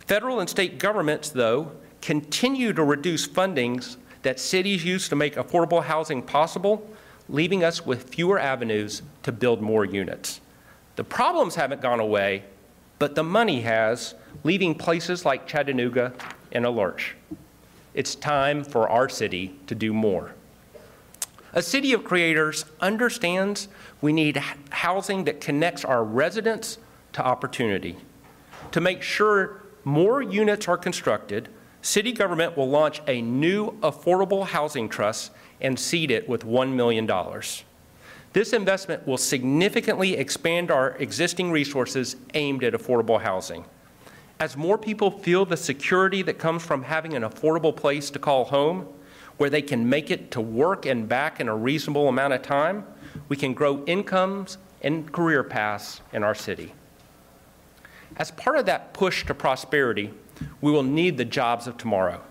Federal 0.00 0.40
and 0.40 0.50
state 0.50 0.80
governments, 0.80 1.30
though, 1.30 1.70
continue 2.00 2.72
to 2.72 2.82
reduce 2.82 3.26
fundings 3.26 3.96
that 4.22 4.38
cities 4.38 4.84
use 4.84 5.08
to 5.08 5.16
make 5.16 5.36
affordable 5.36 5.84
housing 5.84 6.22
possible, 6.22 6.88
leaving 7.28 7.64
us 7.64 7.86
with 7.86 8.10
fewer 8.10 8.38
avenues 8.38 9.02
to 9.22 9.32
build 9.32 9.60
more 9.60 9.84
units. 9.84 10.40
The 10.96 11.04
problems 11.04 11.54
haven't 11.54 11.80
gone 11.80 12.00
away, 12.00 12.44
but 12.98 13.14
the 13.14 13.22
money 13.22 13.62
has, 13.62 14.14
leaving 14.44 14.74
places 14.74 15.24
like 15.24 15.46
Chattanooga 15.46 16.12
in 16.52 16.64
a 16.64 16.70
lurch. 16.70 17.16
It's 17.94 18.14
time 18.14 18.62
for 18.62 18.88
our 18.88 19.08
city 19.08 19.54
to 19.66 19.74
do 19.74 19.92
more. 19.92 20.34
A 21.52 21.62
city 21.62 21.92
of 21.92 22.04
creators 22.04 22.64
understands 22.80 23.68
we 24.00 24.12
need 24.12 24.36
housing 24.70 25.24
that 25.24 25.40
connects 25.40 25.84
our 25.84 26.04
residents 26.04 26.78
to 27.14 27.24
opportunity. 27.24 27.96
To 28.72 28.80
make 28.80 29.02
sure 29.02 29.62
more 29.84 30.22
units 30.22 30.68
are 30.68 30.76
constructed, 30.76 31.48
city 31.82 32.12
government 32.12 32.56
will 32.56 32.68
launch 32.68 33.00
a 33.06 33.22
new 33.22 33.72
affordable 33.80 34.46
housing 34.46 34.88
trust 34.88 35.32
and 35.60 35.78
seed 35.78 36.10
it 36.10 36.28
with 36.28 36.44
$1 36.44 36.72
million. 36.72 37.10
This 38.32 38.52
investment 38.52 39.06
will 39.06 39.16
significantly 39.16 40.16
expand 40.16 40.70
our 40.70 40.92
existing 40.98 41.50
resources 41.50 42.16
aimed 42.34 42.62
at 42.62 42.74
affordable 42.74 43.20
housing. 43.20 43.64
As 44.38 44.56
more 44.56 44.78
people 44.78 45.10
feel 45.10 45.44
the 45.44 45.56
security 45.56 46.22
that 46.22 46.38
comes 46.38 46.62
from 46.64 46.84
having 46.84 47.14
an 47.14 47.22
affordable 47.22 47.74
place 47.74 48.08
to 48.10 48.18
call 48.18 48.44
home, 48.44 48.86
where 49.36 49.50
they 49.50 49.62
can 49.62 49.88
make 49.88 50.10
it 50.10 50.30
to 50.30 50.40
work 50.40 50.86
and 50.86 51.08
back 51.08 51.40
in 51.40 51.48
a 51.48 51.56
reasonable 51.56 52.08
amount 52.08 52.32
of 52.32 52.42
time, 52.42 52.84
we 53.28 53.36
can 53.36 53.52
grow 53.52 53.84
incomes 53.86 54.58
and 54.82 55.10
career 55.12 55.42
paths 55.42 56.00
in 56.12 56.22
our 56.22 56.34
city. 56.34 56.72
As 58.16 58.30
part 58.30 58.58
of 58.58 58.66
that 58.66 58.92
push 58.92 59.24
to 59.26 59.34
prosperity, 59.34 60.12
we 60.60 60.70
will 60.72 60.82
need 60.82 61.16
the 61.16 61.24
jobs 61.24 61.66
of 61.66 61.76
tomorrow. 61.76 62.22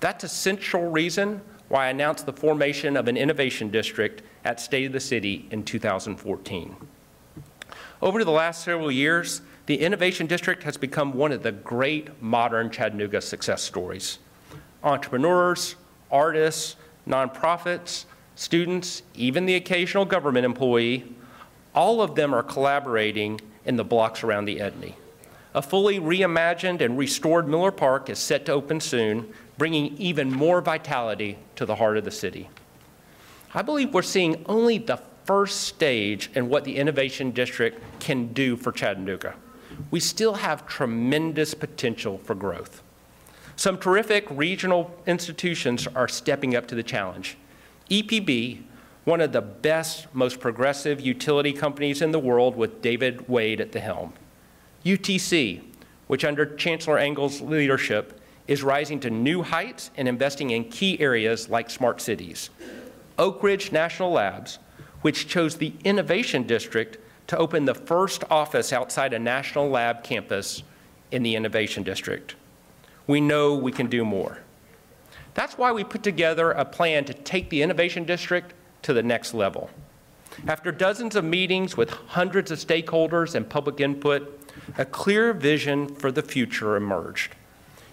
That's 0.00 0.24
a 0.24 0.28
central 0.28 0.90
reason 0.90 1.40
why 1.68 1.86
I 1.86 1.90
announced 1.90 2.26
the 2.26 2.32
formation 2.32 2.96
of 2.96 3.08
an 3.08 3.16
innovation 3.16 3.70
district 3.70 4.22
at 4.44 4.60
State 4.60 4.86
of 4.86 4.92
the 4.92 5.00
City 5.00 5.46
in 5.50 5.64
2014. 5.64 6.76
Over 8.00 8.24
the 8.24 8.30
last 8.30 8.64
several 8.64 8.90
years, 8.90 9.42
the 9.66 9.80
Innovation 9.80 10.26
District 10.26 10.62
has 10.62 10.76
become 10.76 11.12
one 11.12 11.32
of 11.32 11.42
the 11.42 11.52
great 11.52 12.22
modern 12.22 12.70
Chattanooga 12.70 13.20
success 13.20 13.62
stories. 13.62 14.18
Entrepreneurs, 14.82 15.74
artists, 16.10 16.76
nonprofits, 17.06 18.04
students, 18.34 19.02
even 19.14 19.44
the 19.46 19.56
occasional 19.56 20.04
government 20.04 20.46
employee, 20.46 21.12
all 21.74 22.00
of 22.00 22.14
them 22.14 22.34
are 22.34 22.42
collaborating 22.42 23.40
in 23.64 23.76
the 23.76 23.84
blocks 23.84 24.22
around 24.22 24.46
the 24.46 24.56
Edney. 24.56 24.94
A 25.54 25.62
fully 25.62 25.98
reimagined 25.98 26.80
and 26.80 26.98
restored 26.98 27.48
Miller 27.48 27.72
Park 27.72 28.10
is 28.10 28.18
set 28.18 28.46
to 28.46 28.52
open 28.52 28.80
soon, 28.80 29.32
bringing 29.56 29.96
even 29.96 30.30
more 30.30 30.60
vitality 30.60 31.38
to 31.56 31.64
the 31.64 31.76
heart 31.76 31.96
of 31.96 32.04
the 32.04 32.10
city. 32.10 32.48
I 33.54 33.62
believe 33.62 33.94
we're 33.94 34.02
seeing 34.02 34.44
only 34.46 34.78
the 34.78 35.00
first 35.24 35.62
stage 35.62 36.30
in 36.34 36.48
what 36.48 36.64
the 36.64 36.76
Innovation 36.76 37.30
District 37.30 37.80
can 38.00 38.32
do 38.32 38.56
for 38.56 38.72
Chattanooga. 38.72 39.34
We 39.90 40.00
still 40.00 40.34
have 40.34 40.66
tremendous 40.66 41.54
potential 41.54 42.18
for 42.18 42.34
growth. 42.34 42.82
Some 43.56 43.78
terrific 43.78 44.26
regional 44.30 44.94
institutions 45.06 45.86
are 45.88 46.08
stepping 46.08 46.54
up 46.54 46.66
to 46.68 46.74
the 46.74 46.82
challenge. 46.82 47.36
EPB, 47.90 48.62
one 49.04 49.20
of 49.20 49.32
the 49.32 49.40
best, 49.40 50.06
most 50.14 50.40
progressive 50.40 51.00
utility 51.00 51.52
companies 51.52 52.02
in 52.02 52.12
the 52.12 52.18
world 52.18 52.54
with 52.54 52.82
David 52.82 53.28
Wade 53.28 53.60
at 53.60 53.72
the 53.72 53.80
helm. 53.80 54.12
UTC, 54.84 55.62
which 56.06 56.24
under 56.24 56.46
Chancellor 56.46 56.98
Angle's 56.98 57.40
leadership 57.40 58.20
is 58.46 58.62
rising 58.62 58.98
to 59.00 59.10
new 59.10 59.42
heights 59.42 59.90
and 59.96 60.08
investing 60.08 60.50
in 60.50 60.64
key 60.64 60.98
areas 61.00 61.48
like 61.48 61.68
smart 61.68 62.00
cities. 62.00 62.50
Oak 63.18 63.42
Ridge 63.42 63.72
National 63.72 64.12
Labs, 64.12 64.58
which 65.02 65.28
chose 65.28 65.56
the 65.56 65.72
Innovation 65.84 66.44
District 66.44 66.98
to 67.26 67.36
open 67.36 67.66
the 67.66 67.74
first 67.74 68.24
office 68.30 68.72
outside 68.72 69.12
a 69.12 69.18
national 69.18 69.68
lab 69.68 70.02
campus 70.02 70.62
in 71.10 71.22
the 71.22 71.36
Innovation 71.36 71.82
District. 71.82 72.34
We 73.06 73.20
know 73.20 73.54
we 73.54 73.72
can 73.72 73.88
do 73.88 74.04
more. 74.04 74.38
That's 75.34 75.58
why 75.58 75.72
we 75.72 75.84
put 75.84 76.02
together 76.02 76.50
a 76.52 76.64
plan 76.64 77.04
to 77.04 77.14
take 77.14 77.50
the 77.50 77.62
Innovation 77.62 78.04
District 78.04 78.54
to 78.82 78.92
the 78.92 79.02
next 79.02 79.34
level. 79.34 79.70
After 80.46 80.72
dozens 80.72 81.16
of 81.16 81.24
meetings 81.24 81.76
with 81.76 81.90
hundreds 81.90 82.50
of 82.50 82.58
stakeholders 82.58 83.34
and 83.34 83.48
public 83.48 83.80
input, 83.80 84.37
a 84.76 84.84
clear 84.84 85.32
vision 85.32 85.94
for 85.94 86.10
the 86.10 86.22
future 86.22 86.76
emerged. 86.76 87.34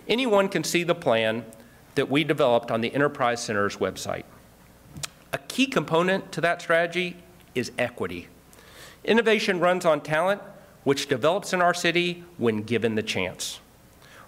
Anyone 0.07 0.49
can 0.49 0.63
see 0.63 0.83
the 0.83 0.95
plan 0.95 1.45
that 1.95 2.09
we 2.09 2.23
developed 2.23 2.71
on 2.71 2.81
the 2.81 2.93
Enterprise 2.93 3.43
Center's 3.43 3.77
website. 3.77 4.23
A 5.33 5.37
key 5.37 5.65
component 5.67 6.31
to 6.31 6.41
that 6.41 6.61
strategy 6.61 7.17
is 7.55 7.71
equity. 7.77 8.27
Innovation 9.03 9.59
runs 9.59 9.85
on 9.85 10.01
talent, 10.01 10.41
which 10.83 11.07
develops 11.07 11.53
in 11.53 11.61
our 11.61 11.73
city 11.73 12.23
when 12.37 12.63
given 12.63 12.95
the 12.95 13.03
chance. 13.03 13.59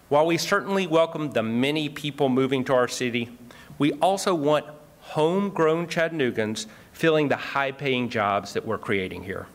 While 0.09 0.25
we 0.25 0.37
certainly 0.37 0.87
welcome 0.87 1.31
the 1.31 1.43
many 1.43 1.89
people 1.89 2.29
moving 2.29 2.63
to 2.65 2.73
our 2.73 2.87
city, 2.87 3.29
we 3.77 3.93
also 3.93 4.33
want 4.33 4.65
homegrown 5.01 5.87
Chattanoogans 5.87 6.65
filling 6.93 7.27
the 7.27 7.35
high 7.35 7.71
paying 7.71 8.09
jobs 8.09 8.53
that 8.53 8.65
we're 8.65 8.77
creating 8.77 9.23
here. 9.23 9.47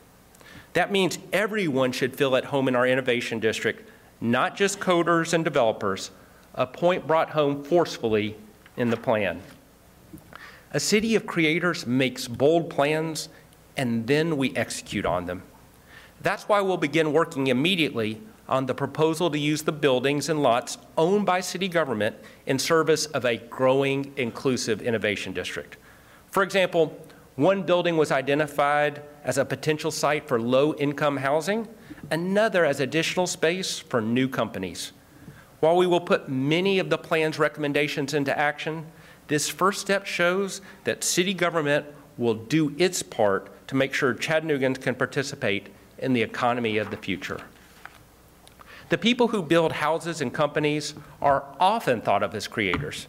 That 0.72 0.90
means 0.90 1.18
everyone 1.32 1.92
should 1.92 2.16
feel 2.16 2.34
at 2.36 2.46
home 2.46 2.68
in 2.68 2.76
our 2.76 2.86
innovation 2.86 3.40
district, 3.40 3.88
not 4.20 4.56
just 4.56 4.80
coders 4.80 5.32
and 5.32 5.44
developers, 5.44 6.10
a 6.54 6.66
point 6.66 7.06
brought 7.06 7.30
home 7.30 7.62
forcefully 7.62 8.36
in 8.76 8.90
the 8.90 8.96
plan. 8.96 9.42
A 10.72 10.80
city 10.80 11.14
of 11.14 11.26
creators 11.26 11.86
makes 11.86 12.26
bold 12.28 12.70
plans 12.70 13.28
and 13.76 14.06
then 14.06 14.36
we 14.36 14.54
execute 14.56 15.04
on 15.04 15.26
them. 15.26 15.42
That's 16.22 16.44
why 16.44 16.60
we'll 16.60 16.76
begin 16.76 17.12
working 17.12 17.48
immediately 17.48 18.20
on 18.48 18.66
the 18.66 18.74
proposal 18.74 19.30
to 19.30 19.38
use 19.38 19.62
the 19.62 19.72
buildings 19.72 20.28
and 20.28 20.42
lots 20.42 20.78
owned 20.96 21.26
by 21.26 21.40
city 21.40 21.68
government 21.68 22.16
in 22.46 22.58
service 22.58 23.06
of 23.06 23.24
a 23.24 23.36
growing 23.36 24.12
inclusive 24.16 24.82
innovation 24.82 25.32
district. 25.32 25.76
For 26.30 26.42
example, 26.42 26.96
one 27.36 27.62
building 27.62 27.96
was 27.96 28.12
identified 28.12 29.02
as 29.24 29.38
a 29.38 29.44
potential 29.44 29.90
site 29.90 30.26
for 30.26 30.40
low 30.40 30.74
income 30.74 31.18
housing, 31.18 31.68
another 32.10 32.64
as 32.64 32.80
additional 32.80 33.26
space 33.26 33.78
for 33.78 34.00
new 34.00 34.28
companies. 34.28 34.92
While 35.60 35.76
we 35.76 35.86
will 35.86 36.00
put 36.00 36.28
many 36.28 36.78
of 36.78 36.90
the 36.90 36.98
plan's 36.98 37.38
recommendations 37.38 38.14
into 38.14 38.36
action, 38.36 38.86
this 39.28 39.48
first 39.48 39.80
step 39.80 40.06
shows 40.06 40.60
that 40.84 41.04
city 41.04 41.34
government 41.34 41.86
will 42.18 42.34
do 42.34 42.74
its 42.78 43.02
part 43.02 43.48
to 43.68 43.76
make 43.76 43.94
sure 43.94 44.12
Chattanoogans 44.12 44.80
can 44.80 44.94
participate 44.94 45.68
in 45.98 46.12
the 46.12 46.22
economy 46.22 46.78
of 46.78 46.90
the 46.90 46.96
future. 46.96 47.40
The 48.88 48.98
people 48.98 49.28
who 49.28 49.42
build 49.42 49.72
houses 49.72 50.20
and 50.20 50.34
companies 50.34 50.94
are 51.22 51.44
often 51.58 52.02
thought 52.02 52.22
of 52.22 52.34
as 52.34 52.48
creators, 52.48 53.06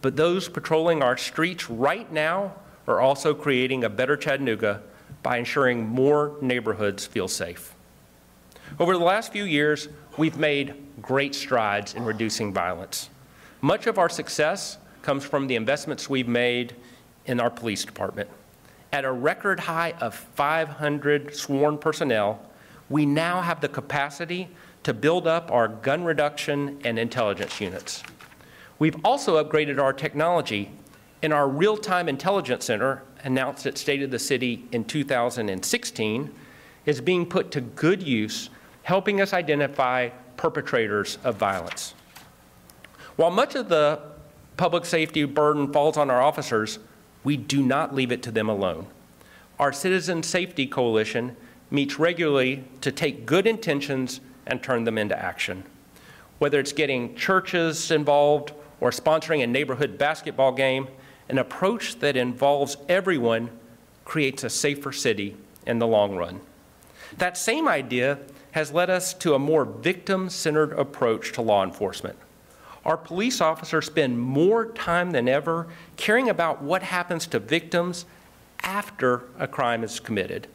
but 0.00 0.16
those 0.16 0.48
patrolling 0.48 1.02
our 1.02 1.16
streets 1.16 1.70
right 1.70 2.10
now 2.10 2.54
are 2.88 3.00
also 3.00 3.34
creating 3.34 3.84
a 3.84 3.88
better 3.90 4.16
Chattanooga 4.16 4.82
by 5.22 5.36
ensuring 5.36 5.86
more 5.86 6.36
neighborhoods 6.40 7.06
feel 7.06 7.28
safe. 7.28 7.74
Over 8.78 8.94
the 8.96 9.04
last 9.04 9.32
few 9.32 9.44
years, 9.44 9.88
we've 10.16 10.36
made 10.36 10.74
great 11.02 11.34
strides 11.34 11.94
in 11.94 12.04
reducing 12.04 12.52
violence. 12.52 13.10
Much 13.60 13.86
of 13.86 13.98
our 13.98 14.08
success 14.08 14.78
comes 15.02 15.24
from 15.24 15.46
the 15.46 15.56
investments 15.56 16.08
we've 16.08 16.28
made 16.28 16.74
in 17.26 17.40
our 17.40 17.50
police 17.50 17.84
department. 17.84 18.28
At 18.92 19.04
a 19.04 19.12
record 19.12 19.60
high 19.60 19.92
of 20.00 20.14
500 20.14 21.34
sworn 21.34 21.78
personnel, 21.78 22.40
we 22.88 23.06
now 23.06 23.40
have 23.40 23.60
the 23.60 23.68
capacity 23.68 24.48
to 24.82 24.94
build 24.94 25.26
up 25.26 25.50
our 25.52 25.68
gun 25.68 26.04
reduction 26.04 26.78
and 26.84 26.98
intelligence 26.98 27.60
units. 27.60 28.02
We've 28.78 28.96
also 29.04 29.42
upgraded 29.42 29.78
our 29.78 29.92
technology. 29.92 30.70
In 31.22 31.32
our 31.32 31.46
real 31.46 31.76
time 31.76 32.08
intelligence 32.08 32.64
center, 32.64 33.02
announced 33.24 33.66
at 33.66 33.78
State 33.78 34.02
of 34.02 34.10
the 34.10 34.18
City 34.18 34.64
in 34.72 34.84
2016, 34.84 36.34
is 36.86 37.00
being 37.00 37.26
put 37.26 37.50
to 37.50 37.60
good 37.60 38.02
use, 38.02 38.50
helping 38.82 39.20
us 39.20 39.32
identify 39.32 40.08
perpetrators 40.36 41.18
of 41.24 41.36
violence. 41.36 41.94
While 43.16 43.30
much 43.30 43.54
of 43.54 43.68
the 43.68 44.00
public 44.56 44.84
safety 44.84 45.24
burden 45.24 45.72
falls 45.72 45.96
on 45.96 46.10
our 46.10 46.22
officers, 46.22 46.78
we 47.22 47.36
do 47.36 47.62
not 47.62 47.94
leave 47.94 48.12
it 48.12 48.22
to 48.22 48.30
them 48.30 48.48
alone. 48.48 48.86
Our 49.58 49.72
Citizen 49.72 50.22
Safety 50.22 50.66
Coalition 50.66 51.36
meets 51.70 51.98
regularly 51.98 52.64
to 52.80 52.90
take 52.90 53.26
good 53.26 53.46
intentions 53.46 54.20
and 54.46 54.62
turn 54.62 54.84
them 54.84 54.96
into 54.96 55.18
action. 55.18 55.64
Whether 56.38 56.58
it's 56.58 56.72
getting 56.72 57.14
churches 57.14 57.90
involved 57.90 58.52
or 58.80 58.90
sponsoring 58.90 59.44
a 59.44 59.46
neighborhood 59.46 59.98
basketball 59.98 60.52
game, 60.52 60.88
an 61.30 61.38
approach 61.38 62.00
that 62.00 62.16
involves 62.16 62.76
everyone 62.88 63.50
creates 64.04 64.42
a 64.42 64.50
safer 64.50 64.90
city 64.90 65.36
in 65.64 65.78
the 65.78 65.86
long 65.86 66.16
run. 66.16 66.40
That 67.16 67.38
same 67.38 67.68
idea 67.68 68.18
has 68.50 68.72
led 68.72 68.90
us 68.90 69.14
to 69.14 69.34
a 69.34 69.38
more 69.38 69.64
victim 69.64 70.28
centered 70.28 70.72
approach 70.72 71.32
to 71.32 71.42
law 71.42 71.62
enforcement. 71.62 72.18
Our 72.84 72.96
police 72.96 73.40
officers 73.40 73.86
spend 73.86 74.18
more 74.18 74.66
time 74.72 75.12
than 75.12 75.28
ever 75.28 75.68
caring 75.96 76.28
about 76.28 76.62
what 76.62 76.82
happens 76.82 77.28
to 77.28 77.38
victims 77.38 78.06
after 78.62 79.22
a 79.38 79.46
crime 79.46 79.84
is 79.84 80.00
committed. 80.00 80.48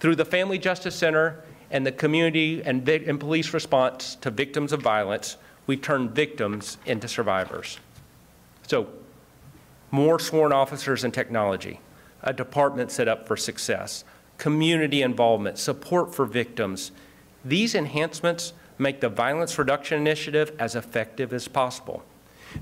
Through 0.00 0.16
the 0.16 0.24
Family 0.24 0.58
Justice 0.58 0.96
Center 0.96 1.44
and 1.70 1.86
the 1.86 1.92
community 1.92 2.62
and, 2.64 2.88
and 2.88 3.20
police 3.20 3.54
response 3.54 4.16
to 4.16 4.30
victims 4.30 4.72
of 4.72 4.82
violence, 4.82 5.36
we 5.68 5.76
turn 5.76 6.08
victims 6.08 6.78
into 6.84 7.06
survivors. 7.06 7.78
So, 8.66 8.88
more 9.90 10.18
sworn 10.18 10.52
officers 10.52 11.04
and 11.04 11.12
technology, 11.12 11.80
a 12.22 12.32
department 12.32 12.90
set 12.90 13.08
up 13.08 13.26
for 13.26 13.36
success, 13.36 14.04
community 14.38 15.02
involvement, 15.02 15.58
support 15.58 16.14
for 16.14 16.24
victims. 16.24 16.92
These 17.44 17.74
enhancements 17.74 18.52
make 18.78 19.00
the 19.00 19.08
Violence 19.08 19.58
Reduction 19.58 20.00
Initiative 20.00 20.52
as 20.58 20.74
effective 20.74 21.32
as 21.32 21.48
possible. 21.48 22.02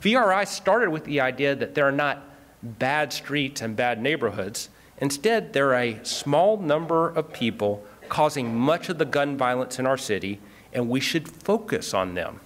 VRI 0.00 0.46
started 0.46 0.90
with 0.90 1.04
the 1.04 1.20
idea 1.20 1.54
that 1.54 1.74
there 1.74 1.86
are 1.86 1.92
not 1.92 2.24
bad 2.62 3.12
streets 3.12 3.60
and 3.60 3.76
bad 3.76 4.02
neighborhoods. 4.02 4.68
Instead, 4.98 5.52
there 5.52 5.70
are 5.70 5.82
a 5.82 6.04
small 6.04 6.56
number 6.56 7.08
of 7.08 7.32
people 7.32 7.84
causing 8.08 8.54
much 8.56 8.88
of 8.88 8.98
the 8.98 9.04
gun 9.04 9.36
violence 9.36 9.78
in 9.78 9.86
our 9.86 9.96
city, 9.96 10.40
and 10.72 10.88
we 10.88 11.00
should 11.00 11.28
focus 11.28 11.94
on 11.94 12.14
them. 12.14 12.40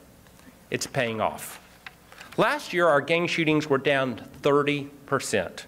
It's 0.71 0.87
paying 0.87 1.21
off. 1.21 1.62
Last 2.37 2.73
year, 2.73 2.88
our 2.88 3.01
gang 3.01 3.27
shootings 3.27 3.68
were 3.68 3.79
down 3.79 4.23
30%. 4.40 5.64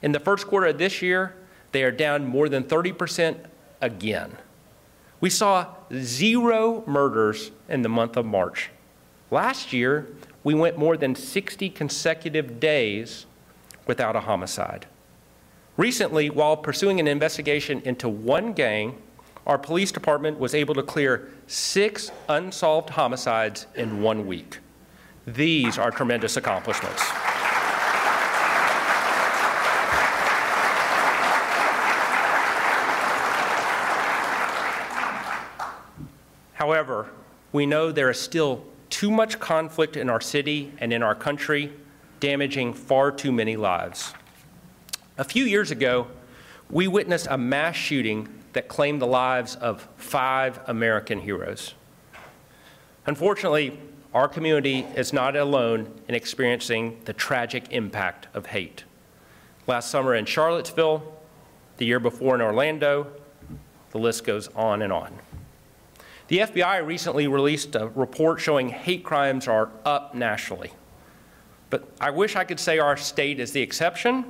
In 0.00 0.12
the 0.12 0.20
first 0.20 0.46
quarter 0.46 0.68
of 0.68 0.78
this 0.78 1.02
year, 1.02 1.34
they 1.72 1.82
are 1.82 1.90
down 1.90 2.26
more 2.26 2.48
than 2.48 2.64
30% 2.64 3.36
again. 3.80 4.36
We 5.20 5.28
saw 5.28 5.66
zero 5.92 6.82
murders 6.86 7.50
in 7.68 7.82
the 7.82 7.88
month 7.88 8.16
of 8.16 8.24
March. 8.24 8.70
Last 9.30 9.72
year, 9.72 10.08
we 10.44 10.54
went 10.54 10.78
more 10.78 10.96
than 10.96 11.14
60 11.14 11.68
consecutive 11.70 12.58
days 12.58 13.26
without 13.86 14.16
a 14.16 14.20
homicide. 14.20 14.86
Recently, 15.76 16.30
while 16.30 16.56
pursuing 16.56 17.00
an 17.00 17.06
investigation 17.06 17.82
into 17.84 18.08
one 18.08 18.52
gang, 18.52 18.96
our 19.46 19.58
police 19.58 19.92
department 19.92 20.38
was 20.38 20.54
able 20.54 20.74
to 20.74 20.82
clear 20.82 21.28
six 21.46 22.10
unsolved 22.28 22.90
homicides 22.90 23.66
in 23.74 24.00
one 24.02 24.26
week. 24.26 24.58
These 25.34 25.76
are 25.76 25.90
tremendous 25.90 26.38
accomplishments. 26.38 27.02
However, 36.54 37.10
we 37.52 37.66
know 37.66 37.92
there 37.92 38.08
is 38.08 38.18
still 38.18 38.64
too 38.88 39.10
much 39.10 39.38
conflict 39.38 39.98
in 39.98 40.08
our 40.08 40.20
city 40.20 40.72
and 40.78 40.94
in 40.94 41.02
our 41.02 41.14
country, 41.14 41.72
damaging 42.20 42.72
far 42.72 43.12
too 43.12 43.30
many 43.30 43.56
lives. 43.56 44.14
A 45.18 45.24
few 45.24 45.44
years 45.44 45.70
ago, 45.70 46.06
we 46.70 46.88
witnessed 46.88 47.26
a 47.28 47.36
mass 47.36 47.76
shooting 47.76 48.28
that 48.54 48.68
claimed 48.68 49.02
the 49.02 49.06
lives 49.06 49.56
of 49.56 49.86
five 49.96 50.58
American 50.66 51.20
heroes. 51.20 51.74
Unfortunately, 53.04 53.78
our 54.14 54.28
community 54.28 54.86
is 54.96 55.12
not 55.12 55.36
alone 55.36 55.92
in 56.08 56.14
experiencing 56.14 57.00
the 57.04 57.12
tragic 57.12 57.70
impact 57.70 58.26
of 58.34 58.46
hate. 58.46 58.84
Last 59.66 59.90
summer 59.90 60.14
in 60.14 60.24
Charlottesville, 60.24 61.02
the 61.76 61.84
year 61.84 62.00
before 62.00 62.34
in 62.34 62.40
Orlando, 62.40 63.12
the 63.90 63.98
list 63.98 64.24
goes 64.24 64.48
on 64.48 64.82
and 64.82 64.92
on. 64.92 65.18
The 66.28 66.38
FBI 66.38 66.86
recently 66.86 67.26
released 67.26 67.74
a 67.74 67.88
report 67.88 68.40
showing 68.40 68.68
hate 68.70 69.04
crimes 69.04 69.46
are 69.46 69.70
up 69.84 70.14
nationally. 70.14 70.72
But 71.70 71.88
I 72.00 72.10
wish 72.10 72.34
I 72.34 72.44
could 72.44 72.60
say 72.60 72.78
our 72.78 72.96
state 72.96 73.40
is 73.40 73.52
the 73.52 73.60
exception, 73.60 74.24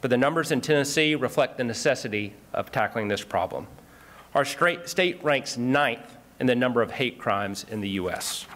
but 0.00 0.10
the 0.10 0.16
numbers 0.16 0.50
in 0.50 0.60
Tennessee 0.60 1.14
reflect 1.14 1.58
the 1.58 1.64
necessity 1.64 2.34
of 2.52 2.72
tackling 2.72 3.08
this 3.08 3.22
problem. 3.22 3.66
Our 4.34 4.44
state 4.44 5.22
ranks 5.22 5.56
ninth 5.56 6.16
in 6.38 6.46
the 6.46 6.54
number 6.54 6.82
of 6.82 6.90
hate 6.90 7.18
crimes 7.18 7.64
in 7.70 7.80
the 7.80 7.88
U.S. 7.90 8.46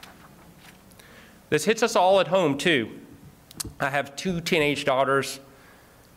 This 1.50 1.64
hits 1.64 1.82
us 1.82 1.96
all 1.96 2.20
at 2.20 2.28
home, 2.28 2.56
too. 2.56 2.88
I 3.78 3.90
have 3.90 4.16
two 4.16 4.40
teenage 4.40 4.84
daughters, 4.84 5.40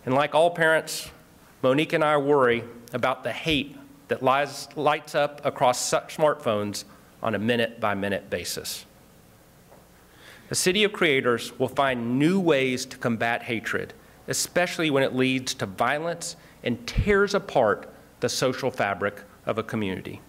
and 0.06 0.14
like 0.14 0.34
all 0.36 0.52
parents, 0.52 1.10
Monique 1.64 1.94
and 1.94 2.04
I 2.04 2.18
worry 2.18 2.64
about 2.94 3.24
the 3.24 3.32
hate 3.32 3.76
that 4.08 4.22
lies, 4.22 4.68
lights 4.76 5.16
up 5.16 5.44
across 5.44 5.92
smartphones 5.92 6.86
on 7.22 7.34
a 7.34 7.40
minute 7.40 7.80
by 7.80 7.96
minute 7.96 8.30
basis. 8.30 8.86
The 10.50 10.56
City 10.56 10.84
of 10.84 10.94
Creators 10.94 11.58
will 11.58 11.68
find 11.68 12.20
new 12.20 12.40
ways 12.40 12.86
to 12.86 12.98
combat 12.98 13.44
hatred, 13.44 13.94
especially 14.28 14.92
when 14.92 15.02
it 15.02 15.16
leads 15.16 15.56
to 15.56 15.66
violence 15.66 16.36
and 16.64 16.86
tears 16.86 17.34
apart 17.34 17.92
the 18.20 18.30
social 18.30 18.70
fabric 18.70 19.22
of 19.48 19.58
a 19.58 19.64
community. 19.64 20.22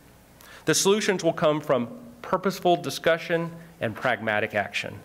The 0.64 0.74
solutions 0.74 1.22
will 1.22 1.34
come 1.34 1.60
from 1.60 1.88
purposeful 2.22 2.76
discussion 2.76 3.50
and 3.84 3.94
pragmatic 3.94 4.54
action. 4.54 4.98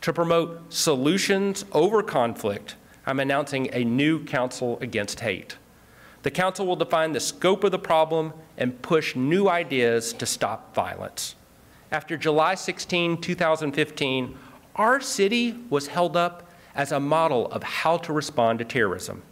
To 0.00 0.12
promote 0.14 0.72
solutions 0.72 1.66
over 1.72 2.02
conflict, 2.02 2.76
I'm 3.04 3.20
announcing 3.20 3.68
a 3.74 3.84
new 3.84 4.24
Council 4.24 4.78
Against 4.80 5.20
Hate. 5.20 5.58
The 6.22 6.30
Council 6.30 6.66
will 6.66 6.76
define 6.76 7.12
the 7.12 7.20
scope 7.20 7.62
of 7.62 7.72
the 7.72 7.78
problem 7.78 8.32
and 8.56 8.80
push 8.80 9.14
new 9.14 9.50
ideas 9.50 10.14
to 10.14 10.24
stop 10.24 10.74
violence. 10.74 11.34
After 11.92 12.16
July 12.16 12.54
16, 12.54 13.20
2015, 13.20 14.38
our 14.76 15.00
city 15.02 15.56
was 15.68 15.88
held 15.88 16.16
up 16.16 16.48
as 16.74 16.92
a 16.92 17.00
model 17.00 17.52
of 17.52 17.62
how 17.62 17.98
to 17.98 18.14
respond 18.14 18.60
to 18.60 18.64
terrorism. 18.64 19.22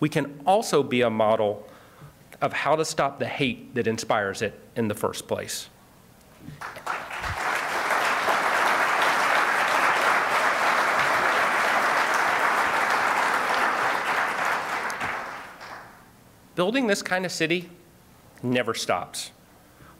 We 0.00 0.08
can 0.08 0.40
also 0.44 0.82
be 0.82 1.02
a 1.02 1.10
model 1.10 1.68
of 2.40 2.52
how 2.52 2.74
to 2.74 2.84
stop 2.84 3.20
the 3.20 3.26
hate 3.26 3.76
that 3.76 3.86
inspires 3.86 4.42
it 4.42 4.58
in 4.74 4.88
the 4.88 4.94
first 4.94 5.28
place. 5.28 5.68
Building 16.58 16.88
this 16.88 17.02
kind 17.02 17.24
of 17.24 17.30
city 17.30 17.70
never 18.42 18.74
stops. 18.74 19.30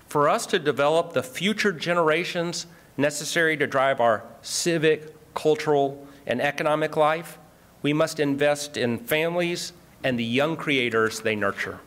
For 0.09 0.29
us 0.29 0.45
to 0.47 0.59
develop 0.59 1.13
the 1.13 1.23
future 1.23 1.71
generations 1.71 2.67
necessary 2.97 3.57
to 3.59 3.67
drive 3.69 4.01
our 4.01 4.25
civic, 4.43 5.15
cultural, 5.35 6.05
and 6.27 6.43
economic 6.43 6.97
life, 6.97 7.39
we 7.81 7.93
must 7.93 8.19
invest 8.19 8.77
in 8.77 8.99
families 8.99 9.73
and 10.03 10.19
the 10.19 10.25
young 10.25 10.57
creators 10.57 11.21
they 11.21 11.37
nurture. 11.37 11.79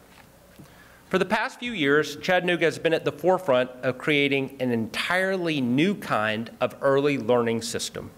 For 1.09 1.17
the 1.17 1.25
past 1.25 1.59
few 1.59 1.73
years, 1.73 2.15
Chattanooga 2.15 2.63
has 2.63 2.79
been 2.79 2.93
at 2.93 3.03
the 3.03 3.11
forefront 3.11 3.71
of 3.83 3.97
creating 3.97 4.55
an 4.61 4.71
entirely 4.71 5.59
new 5.59 5.95
kind 5.95 6.49
of 6.61 6.77
early 6.79 7.17
learning 7.17 7.63
system. 7.63 8.09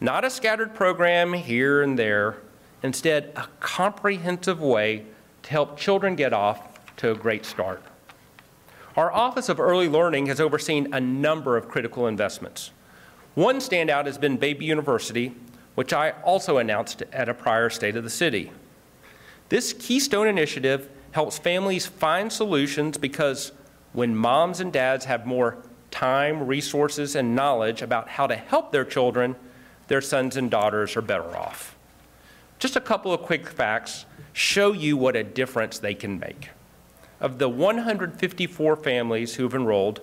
Not 0.00 0.24
a 0.24 0.30
scattered 0.30 0.72
program 0.72 1.32
here 1.32 1.82
and 1.82 1.98
there, 1.98 2.36
instead, 2.80 3.32
a 3.34 3.48
comprehensive 3.58 4.60
way 4.60 5.06
help 5.50 5.76
children 5.76 6.14
get 6.14 6.32
off 6.32 6.78
to 6.96 7.10
a 7.10 7.14
great 7.14 7.44
start. 7.44 7.82
Our 8.96 9.12
Office 9.12 9.48
of 9.48 9.58
Early 9.58 9.88
Learning 9.88 10.26
has 10.26 10.40
overseen 10.40 10.94
a 10.94 11.00
number 11.00 11.56
of 11.56 11.68
critical 11.68 12.06
investments. 12.06 12.70
One 13.34 13.56
standout 13.56 14.06
has 14.06 14.16
been 14.16 14.36
Baby 14.36 14.66
University, 14.66 15.34
which 15.74 15.92
I 15.92 16.12
also 16.22 16.58
announced 16.58 17.02
at 17.12 17.28
a 17.28 17.34
prior 17.34 17.68
State 17.68 17.96
of 17.96 18.04
the 18.04 18.10
City. 18.10 18.52
This 19.48 19.72
Keystone 19.72 20.28
initiative 20.28 20.88
helps 21.10 21.36
families 21.36 21.84
find 21.84 22.32
solutions 22.32 22.96
because 22.96 23.50
when 23.92 24.14
moms 24.14 24.60
and 24.60 24.72
dads 24.72 25.06
have 25.06 25.26
more 25.26 25.64
time, 25.90 26.46
resources, 26.46 27.16
and 27.16 27.34
knowledge 27.34 27.82
about 27.82 28.08
how 28.08 28.28
to 28.28 28.36
help 28.36 28.70
their 28.70 28.84
children, 28.84 29.34
their 29.88 30.00
sons 30.00 30.36
and 30.36 30.48
daughters 30.48 30.96
are 30.96 31.02
better 31.02 31.36
off. 31.36 31.76
Just 32.60 32.76
a 32.76 32.80
couple 32.80 33.12
of 33.12 33.22
quick 33.22 33.48
facts 33.48 34.04
show 34.34 34.72
you 34.72 34.96
what 34.96 35.16
a 35.16 35.24
difference 35.24 35.78
they 35.78 35.94
can 35.94 36.18
make. 36.18 36.50
Of 37.18 37.38
the 37.38 37.48
154 37.48 38.76
families 38.76 39.34
who've 39.34 39.54
enrolled, 39.54 40.00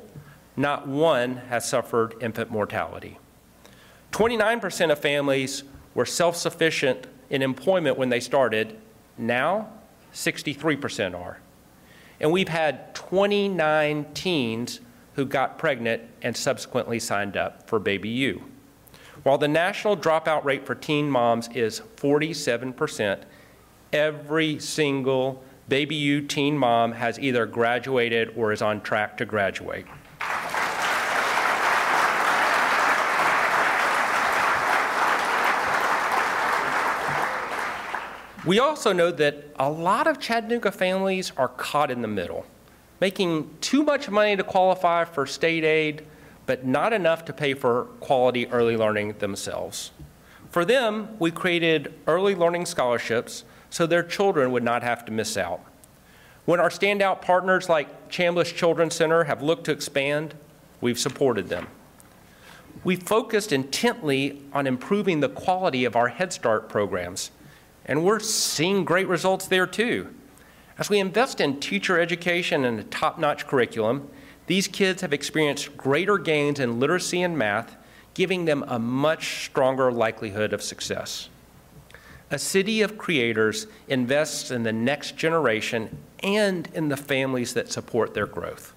not 0.56 0.88
one 0.88 1.38
has 1.50 1.70
suffered 1.70 2.16
infant 2.20 2.50
mortality. 2.50 3.20
29% 4.12 4.92
of 4.92 5.00
families 5.00 5.64
were 5.94 6.06
self 6.06 6.36
sufficient 6.36 7.06
in 7.30 7.44
employment 7.44 7.98
when 7.98 8.10
they 8.10 8.20
started. 8.20 8.76
Now, 9.20 9.70
63% 10.14 11.16
are. 11.16 11.40
And 12.20 12.32
we've 12.32 12.50
had 12.50 12.96
29 12.96 14.06
teens 14.16 14.80
who 15.14 15.26
got 15.26 15.60
pregnant 15.60 16.02
and 16.24 16.36
subsequently 16.36 17.00
signed 17.00 17.38
up 17.38 17.68
for 17.70 17.80
Baby 17.80 18.10
U. 18.10 18.44
While 19.24 19.38
the 19.38 19.48
national 19.48 19.98
dropout 19.98 20.44
rate 20.44 20.66
for 20.66 20.76
teen 20.76 21.10
moms 21.10 21.50
is 21.50 21.82
47%, 21.98 23.24
every 23.92 24.60
single 24.60 25.44
Baby 25.68 25.96
U 25.96 26.22
teen 26.22 26.58
mom 26.58 26.94
has 26.94 27.20
either 27.20 27.46
graduated 27.46 28.32
or 28.38 28.54
is 28.54 28.62
on 28.62 28.80
track 28.80 29.18
to 29.18 29.26
graduate. 29.26 29.86
We 38.46 38.60
also 38.60 38.94
know 38.94 39.12
that 39.12 39.44
a 39.60 39.70
lot 39.70 40.08
of 40.08 40.22
Chattanooga 40.22 40.72
families 40.72 41.34
are 41.36 41.50
caught 41.50 41.92
in 41.92 42.02
the 42.02 42.08
middle, 42.08 42.46
making 43.02 43.58
too 43.60 43.84
much 43.84 44.10
money 44.10 44.38
to 44.38 44.44
qualify 44.44 45.04
for 45.04 45.26
state 45.26 45.66
aid, 45.66 46.06
but 46.48 46.66
not 46.66 46.94
enough 46.94 47.24
to 47.26 47.34
pay 47.34 47.54
for 47.54 47.84
quality 48.00 48.48
early 48.48 48.76
learning 48.76 49.14
themselves. 49.20 49.92
For 50.50 50.66
them, 50.66 51.10
we 51.20 51.30
created 51.30 51.94
early 52.08 52.34
learning 52.34 52.66
scholarships 52.66 53.44
so 53.70 53.86
their 53.86 54.02
children 54.02 54.52
would 54.52 54.64
not 54.64 54.82
have 54.82 55.06
to 55.06 55.12
miss 55.12 55.38
out. 55.38 55.60
When 56.46 56.60
our 56.60 56.70
standout 56.70 57.22
partners 57.22 57.70
like 57.70 58.10
Chambliss 58.10 58.56
Children's 58.56 58.96
Center 58.96 59.26
have 59.26 59.44
looked 59.44 59.66
to 59.66 59.72
expand, 59.72 60.34
we've 60.82 60.98
supported 60.98 61.50
them. 61.50 61.68
We 62.84 62.96
focused 62.96 63.52
intently 63.52 64.42
on 64.54 64.66
improving 64.66 65.20
the 65.20 65.30
quality 65.30 65.86
of 65.86 65.96
our 65.96 66.08
Head 66.08 66.34
Start 66.34 66.70
programs 66.70 67.30
and 67.88 68.04
we're 68.04 68.20
seeing 68.20 68.84
great 68.84 69.08
results 69.08 69.48
there 69.48 69.66
too. 69.66 70.14
As 70.78 70.90
we 70.90 71.00
invest 71.00 71.42
in 71.42 71.60
teacher 71.60 72.00
education 72.00 72.66
and 72.66 72.80
a 72.80 72.84
top 72.84 73.18
notch 73.18 73.48
curriculum, 73.48 74.10
these 74.48 74.68
kids 74.68 75.02
have 75.02 75.14
experienced 75.14 75.78
greater 75.78 76.18
gains 76.18 76.60
in 76.60 76.80
literacy 76.80 77.22
and 77.22 77.38
math, 77.38 77.76
giving 78.14 78.46
them 78.46 78.64
a 78.68 78.80
much 78.80 79.46
stronger 79.46 79.92
likelihood 79.92 80.54
of 80.54 80.64
success. 80.64 81.30
A 82.32 82.40
city 82.40 82.82
of 82.82 82.98
creators 82.98 83.68
invests 83.88 84.50
in 84.50 84.64
the 84.64 84.74
next 84.74 85.16
generation 85.16 85.98
and 86.24 86.68
in 86.74 86.90
the 86.90 86.98
families 86.98 87.54
that 87.54 87.72
support 87.72 88.14
their 88.14 88.26
growth. 88.26 88.74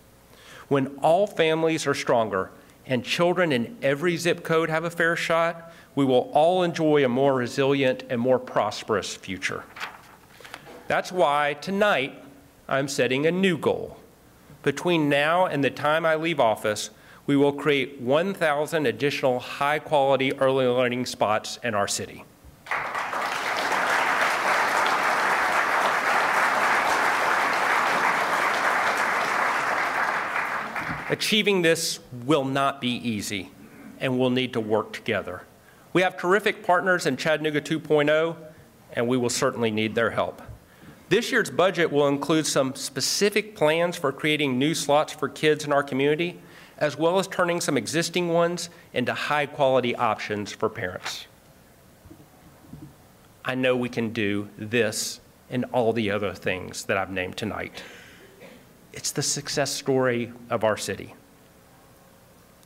When 0.69 0.89
all 1.03 1.27
families 1.27 1.87
are 1.87 1.95
stronger 1.95 2.51
and 2.87 3.05
children 3.05 3.51
in 3.51 3.77
every 3.83 4.17
zip 4.17 4.45
code 4.45 4.71
have 4.71 4.85
a 4.85 4.91
fair 4.91 5.17
shot, 5.17 5.73
we 5.95 6.05
will 6.05 6.31
all 6.33 6.63
enjoy 6.63 7.05
a 7.05 7.09
more 7.09 7.35
resilient 7.35 8.05
and 8.09 8.21
more 8.21 8.39
prosperous 8.39 9.17
future. 9.17 9.65
That's 10.87 11.11
why 11.13 11.55
tonight 11.55 12.23
I'm 12.69 12.89
setting 12.89 13.27
a 13.27 13.33
new 13.33 13.59
goal. 13.59 14.00
Between 14.63 15.09
now 15.09 15.47
and 15.47 15.65
the 15.65 15.71
time 15.71 16.05
I 16.05 16.17
leave 16.17 16.39
office, 16.39 16.91
we 17.27 17.37
will 17.37 17.53
create 17.53 18.01
1,000 18.01 18.87
additional 18.87 19.39
high 19.39 19.79
quality 19.79 20.33
early 20.35 20.67
learning 20.67 21.07
spots 21.07 21.59
in 21.63 21.75
our 21.75 21.89
city. 21.89 22.25
Achieving 31.09 31.63
this 31.63 31.99
will 32.25 32.45
not 32.45 32.81
be 32.81 32.91
easy, 32.91 33.51
and 33.99 34.19
we'll 34.19 34.31
need 34.31 34.53
to 34.53 34.61
work 34.61 34.93
together. 34.93 35.43
We 35.93 36.03
have 36.03 36.17
terrific 36.17 36.65
partners 36.65 37.07
in 37.07 37.17
Chattanooga 37.17 37.61
2.0, 37.61 38.37
and 38.93 39.09
we 39.09 39.17
will 39.17 39.31
certainly 39.31 39.71
need 39.71 39.95
their 39.95 40.11
help. 40.11 40.41
This 41.11 41.33
year's 41.33 41.51
budget 41.51 41.91
will 41.91 42.07
include 42.07 42.47
some 42.47 42.77
specific 42.77 43.57
plans 43.57 43.97
for 43.97 44.13
creating 44.13 44.61
new 44.61 44.77
slots 44.77 45.13
for 45.13 45.29
kids 45.29 45.65
in 45.65 45.73
our 45.73 45.83
community, 45.83 46.41
as 46.79 46.97
well 46.97 47.19
as 47.19 47.27
turning 47.27 47.61
some 47.61 47.77
existing 47.77 48.29
ones 48.29 48.71
into 48.93 49.13
high 49.13 49.47
quality 49.47 49.97
options 49.97 50.53
for 50.53 50.69
parents. 50.69 51.27
I 53.45 53.57
know 53.57 53.77
we 53.77 53.89
can 53.89 54.13
do 54.13 54.51
this 54.57 55.21
and 55.51 55.65
all 55.73 55.93
the 55.93 56.13
other 56.13 56.33
things 56.33 56.85
that 56.85 56.97
I've 56.97 57.11
named 57.11 57.37
tonight. 57.37 57.83
It's 58.93 59.11
the 59.11 59.23
success 59.23 59.73
story 59.73 60.33
of 60.49 60.63
our 60.63 60.77
city. 60.77 61.17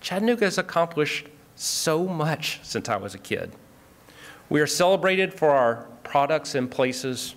Chattanooga 0.00 0.44
has 0.44 0.58
accomplished 0.58 1.28
so 1.56 2.06
much 2.06 2.60
since 2.62 2.90
I 2.90 2.96
was 2.96 3.14
a 3.14 3.18
kid. 3.18 3.52
We 4.50 4.60
are 4.60 4.66
celebrated 4.66 5.32
for 5.32 5.48
our 5.48 5.86
products 6.02 6.54
and 6.54 6.70
places, 6.70 7.36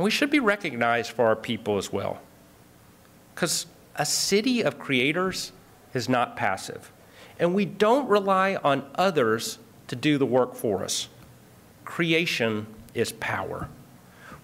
and 0.00 0.04
we 0.06 0.10
should 0.10 0.30
be 0.30 0.40
recognized 0.40 1.10
for 1.10 1.26
our 1.26 1.36
people 1.36 1.76
as 1.76 1.92
well. 1.92 2.22
Because 3.34 3.66
a 3.96 4.06
city 4.06 4.62
of 4.62 4.78
creators 4.78 5.52
is 5.92 6.08
not 6.08 6.38
passive, 6.38 6.90
and 7.38 7.54
we 7.54 7.66
don't 7.66 8.08
rely 8.08 8.56
on 8.64 8.82
others 8.94 9.58
to 9.88 9.96
do 9.96 10.16
the 10.16 10.24
work 10.24 10.54
for 10.54 10.82
us. 10.82 11.10
Creation 11.84 12.66
is 12.94 13.12
power. 13.12 13.68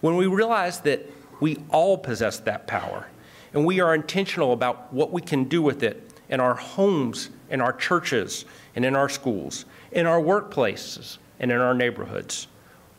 When 0.03 0.17
we 0.17 0.27
realize 0.27 0.81
that 0.81 1.11
we 1.41 1.57
all 1.71 1.97
possess 1.97 2.39
that 2.41 2.67
power, 2.67 3.07
and 3.55 3.65
we 3.65 3.81
are 3.81 3.95
intentional 3.95 4.53
about 4.53 4.93
what 4.93 5.11
we 5.11 5.23
can 5.23 5.45
do 5.45 5.63
with 5.63 5.83
it 5.83 6.13
in 6.29 6.39
our 6.39 6.57
homes, 6.57 7.31
in 7.49 7.63
our 7.63 7.73
churches, 7.73 8.45
and 8.75 8.85
in 8.85 8.95
our 8.95 9.09
schools, 9.09 9.65
in 9.91 10.05
our 10.05 10.21
workplaces, 10.21 11.17
and 11.41 11.51
in 11.51 11.57
our 11.57 11.73
neighborhoods. 11.73 12.47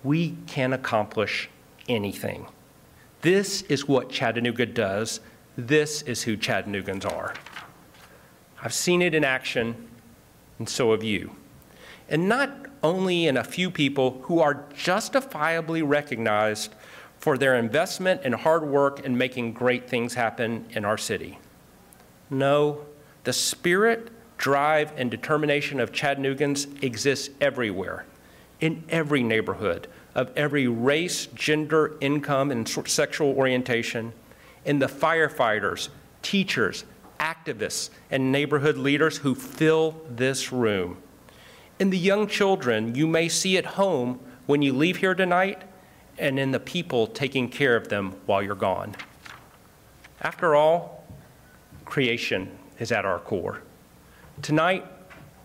We 0.03 0.35
can 0.47 0.73
accomplish 0.73 1.51
anything. 1.87 2.47
This 3.21 3.63
is 3.63 3.87
what 3.87 4.09
Chattanooga 4.09 4.65
does. 4.65 5.19
This 5.57 6.01
is 6.03 6.23
who 6.23 6.37
Chattanoogans 6.37 7.05
are. 7.05 7.33
I've 8.61 8.73
seen 8.73 9.01
it 9.01 9.13
in 9.13 9.23
action, 9.23 9.87
and 10.59 10.67
so 10.67 10.91
have 10.91 11.03
you. 11.03 11.35
And 12.09 12.29
not 12.29 12.67
only 12.83 13.27
in 13.27 13.37
a 13.37 13.43
few 13.43 13.69
people 13.71 14.21
who 14.23 14.39
are 14.39 14.65
justifiably 14.75 15.81
recognized 15.81 16.73
for 17.19 17.37
their 17.37 17.55
investment 17.55 18.21
and 18.23 18.35
hard 18.35 18.65
work 18.67 18.99
in 19.01 19.17
making 19.17 19.53
great 19.53 19.89
things 19.89 20.13
happen 20.13 20.65
in 20.71 20.85
our 20.85 20.97
city. 20.97 21.39
No, 22.29 22.85
the 23.23 23.33
spirit 23.33 24.11
drive, 24.37 24.93
and 24.97 25.09
determination 25.09 25.79
of 25.79 25.91
Chattanoogans 25.91 26.83
exists 26.83 27.29
everywhere, 27.41 28.05
in 28.61 28.83
every 28.89 29.23
neighborhood, 29.23 29.87
of 30.17 30.35
every 30.35 30.67
race, 30.67 31.27
gender, 31.27 31.95
income, 32.01 32.51
and 32.51 32.67
sexual 32.67 33.29
orientation, 33.29 34.11
in 34.65 34.79
the 34.79 34.87
firefighters, 34.87 35.89
teachers, 36.23 36.83
activists, 37.19 37.91
and 38.09 38.31
neighborhood 38.31 38.77
leaders 38.77 39.17
who 39.17 39.35
fill 39.35 40.01
this 40.09 40.51
room. 40.51 40.97
In 41.79 41.91
the 41.91 41.97
young 41.97 42.27
children 42.27 42.95
you 42.95 43.05
may 43.05 43.29
see 43.29 43.57
at 43.57 43.65
home 43.65 44.19
when 44.47 44.63
you 44.63 44.73
leave 44.73 44.97
here 44.97 45.13
tonight, 45.13 45.61
and 46.17 46.39
in 46.39 46.49
the 46.49 46.59
people 46.59 47.05
taking 47.05 47.47
care 47.47 47.75
of 47.75 47.89
them 47.89 48.15
while 48.25 48.41
you're 48.41 48.55
gone. 48.55 48.95
After 50.21 50.55
all, 50.55 51.05
creation 51.85 52.57
is 52.79 52.91
at 52.91 53.05
our 53.05 53.19
core. 53.19 53.61
Tonight, 54.41 54.83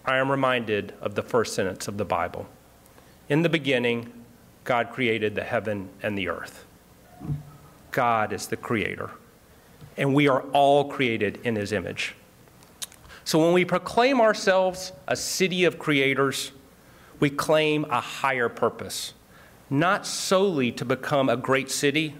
I 0.06 0.16
am 0.16 0.30
reminded 0.30 0.94
of 1.02 1.14
the 1.14 1.22
first 1.22 1.54
sentence 1.54 1.88
of 1.88 1.98
the 1.98 2.06
Bible. 2.06 2.46
In 3.28 3.42
the 3.42 3.50
beginning, 3.50 4.10
God 4.64 4.90
created 4.90 5.34
the 5.34 5.44
heaven 5.44 5.88
and 6.02 6.16
the 6.16 6.28
earth. 6.28 6.64
God 7.90 8.32
is 8.32 8.46
the 8.46 8.56
creator, 8.56 9.10
and 9.96 10.14
we 10.14 10.28
are 10.28 10.42
all 10.52 10.90
created 10.90 11.40
in 11.44 11.56
his 11.56 11.72
image. 11.72 12.14
So 13.24 13.38
when 13.38 13.52
we 13.52 13.64
proclaim 13.64 14.20
ourselves 14.20 14.92
a 15.06 15.14
city 15.14 15.64
of 15.64 15.78
creators, 15.78 16.52
we 17.20 17.30
claim 17.30 17.84
a 17.84 18.00
higher 18.00 18.48
purpose, 18.48 19.14
not 19.70 20.06
solely 20.06 20.72
to 20.72 20.84
become 20.84 21.28
a 21.28 21.36
great 21.36 21.70
city, 21.70 22.14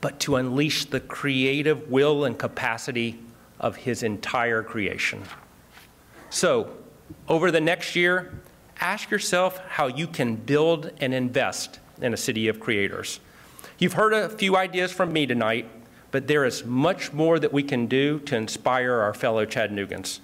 but 0.00 0.20
to 0.20 0.36
unleash 0.36 0.84
the 0.86 1.00
creative 1.00 1.90
will 1.90 2.24
and 2.24 2.38
capacity 2.38 3.18
of 3.58 3.76
his 3.76 4.02
entire 4.02 4.62
creation. 4.62 5.22
So, 6.30 6.70
over 7.26 7.50
the 7.50 7.60
next 7.60 7.96
year, 7.96 8.32
ask 8.80 9.10
yourself 9.10 9.58
how 9.68 9.86
you 9.86 10.06
can 10.06 10.36
build 10.36 10.90
and 11.00 11.12
invest 11.12 11.80
in 12.00 12.14
a 12.14 12.16
city 12.16 12.48
of 12.48 12.60
creators. 12.60 13.20
You've 13.78 13.94
heard 13.94 14.12
a 14.12 14.28
few 14.28 14.56
ideas 14.56 14.92
from 14.92 15.12
me 15.12 15.26
tonight, 15.26 15.68
but 16.10 16.26
there 16.26 16.44
is 16.44 16.64
much 16.64 17.12
more 17.12 17.38
that 17.38 17.52
we 17.52 17.62
can 17.62 17.86
do 17.86 18.18
to 18.20 18.36
inspire 18.36 18.94
our 18.94 19.14
fellow 19.14 19.44
Chattanoogans. 19.44 20.20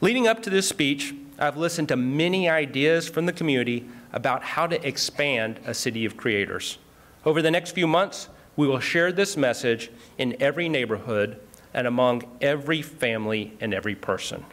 Leading 0.00 0.28
up 0.28 0.42
to 0.42 0.50
this 0.50 0.68
speech, 0.68 1.14
I've 1.38 1.56
listened 1.56 1.88
to 1.88 1.96
many 1.96 2.48
ideas 2.48 3.08
from 3.08 3.26
the 3.26 3.32
community 3.32 3.86
about 4.12 4.42
how 4.42 4.66
to 4.66 4.86
expand 4.86 5.60
a 5.66 5.74
city 5.74 6.04
of 6.04 6.16
creators. 6.16 6.78
Over 7.24 7.42
the 7.42 7.50
next 7.50 7.72
few 7.72 7.86
months, 7.86 8.28
we 8.56 8.66
will 8.66 8.80
share 8.80 9.12
this 9.12 9.36
message 9.36 9.90
in 10.16 10.36
every 10.40 10.68
neighborhood 10.68 11.38
and 11.74 11.86
among 11.86 12.22
every 12.40 12.82
family 12.82 13.52
and 13.60 13.74
every 13.74 13.94
person. 13.94 14.44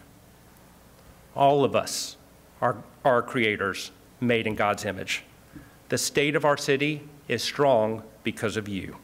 All 1.36 1.64
of 1.64 1.76
us 1.76 2.18
are, 2.62 2.84
are 3.06 3.22
creators 3.22 3.92
made 4.20 4.48
in 4.48 4.56
God's 4.56 4.86
image. 4.86 5.24
The 5.90 5.98
state 5.98 6.36
of 6.36 6.46
our 6.46 6.58
city 6.58 7.04
is 7.28 7.44
strong 7.44 8.04
because 8.24 8.58
of 8.58 8.68
you. 8.68 8.98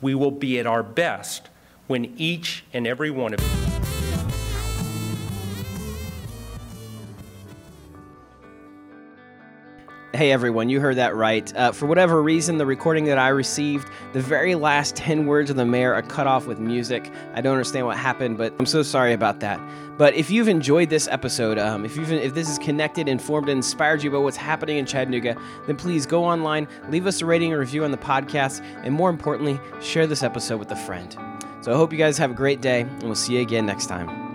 We 0.00 0.14
will 0.14 0.30
be 0.30 0.58
at 0.58 0.66
our 0.66 0.82
best 0.82 1.48
when 1.86 2.14
each 2.16 2.64
and 2.72 2.86
every 2.86 3.10
one 3.10 3.34
of 3.34 3.40
you. 3.40 3.63
Hey 10.14 10.30
everyone, 10.30 10.68
you 10.68 10.78
heard 10.78 10.94
that 10.98 11.16
right. 11.16 11.52
Uh, 11.56 11.72
for 11.72 11.86
whatever 11.86 12.22
reason, 12.22 12.56
the 12.58 12.66
recording 12.66 13.06
that 13.06 13.18
I 13.18 13.30
received, 13.30 13.88
the 14.12 14.20
very 14.20 14.54
last 14.54 14.94
10 14.94 15.26
words 15.26 15.50
of 15.50 15.56
the 15.56 15.66
mayor 15.66 15.92
are 15.92 16.02
cut 16.02 16.28
off 16.28 16.46
with 16.46 16.60
music. 16.60 17.10
I 17.34 17.40
don't 17.40 17.54
understand 17.54 17.86
what 17.86 17.96
happened, 17.96 18.38
but 18.38 18.54
I'm 18.60 18.66
so 18.66 18.84
sorry 18.84 19.12
about 19.12 19.40
that. 19.40 19.60
But 19.98 20.14
if 20.14 20.30
you've 20.30 20.46
enjoyed 20.46 20.88
this 20.88 21.08
episode, 21.08 21.58
um, 21.58 21.84
if, 21.84 21.96
you've, 21.96 22.12
if 22.12 22.32
this 22.32 22.48
is 22.48 22.60
connected, 22.60 23.08
informed, 23.08 23.48
and 23.48 23.56
inspired 23.56 24.04
you 24.04 24.10
about 24.10 24.22
what's 24.22 24.36
happening 24.36 24.76
in 24.76 24.86
Chattanooga, 24.86 25.36
then 25.66 25.74
please 25.74 26.06
go 26.06 26.24
online, 26.24 26.68
leave 26.90 27.08
us 27.08 27.20
a 27.20 27.26
rating 27.26 27.50
and 27.50 27.58
review 27.58 27.82
on 27.82 27.90
the 27.90 27.98
podcast, 27.98 28.64
and 28.84 28.94
more 28.94 29.10
importantly, 29.10 29.58
share 29.82 30.06
this 30.06 30.22
episode 30.22 30.60
with 30.60 30.70
a 30.70 30.76
friend. 30.76 31.16
So 31.60 31.72
I 31.72 31.76
hope 31.76 31.90
you 31.90 31.98
guys 31.98 32.18
have 32.18 32.30
a 32.30 32.34
great 32.34 32.60
day, 32.60 32.82
and 32.82 33.02
we'll 33.02 33.16
see 33.16 33.34
you 33.34 33.40
again 33.40 33.66
next 33.66 33.86
time. 33.86 34.33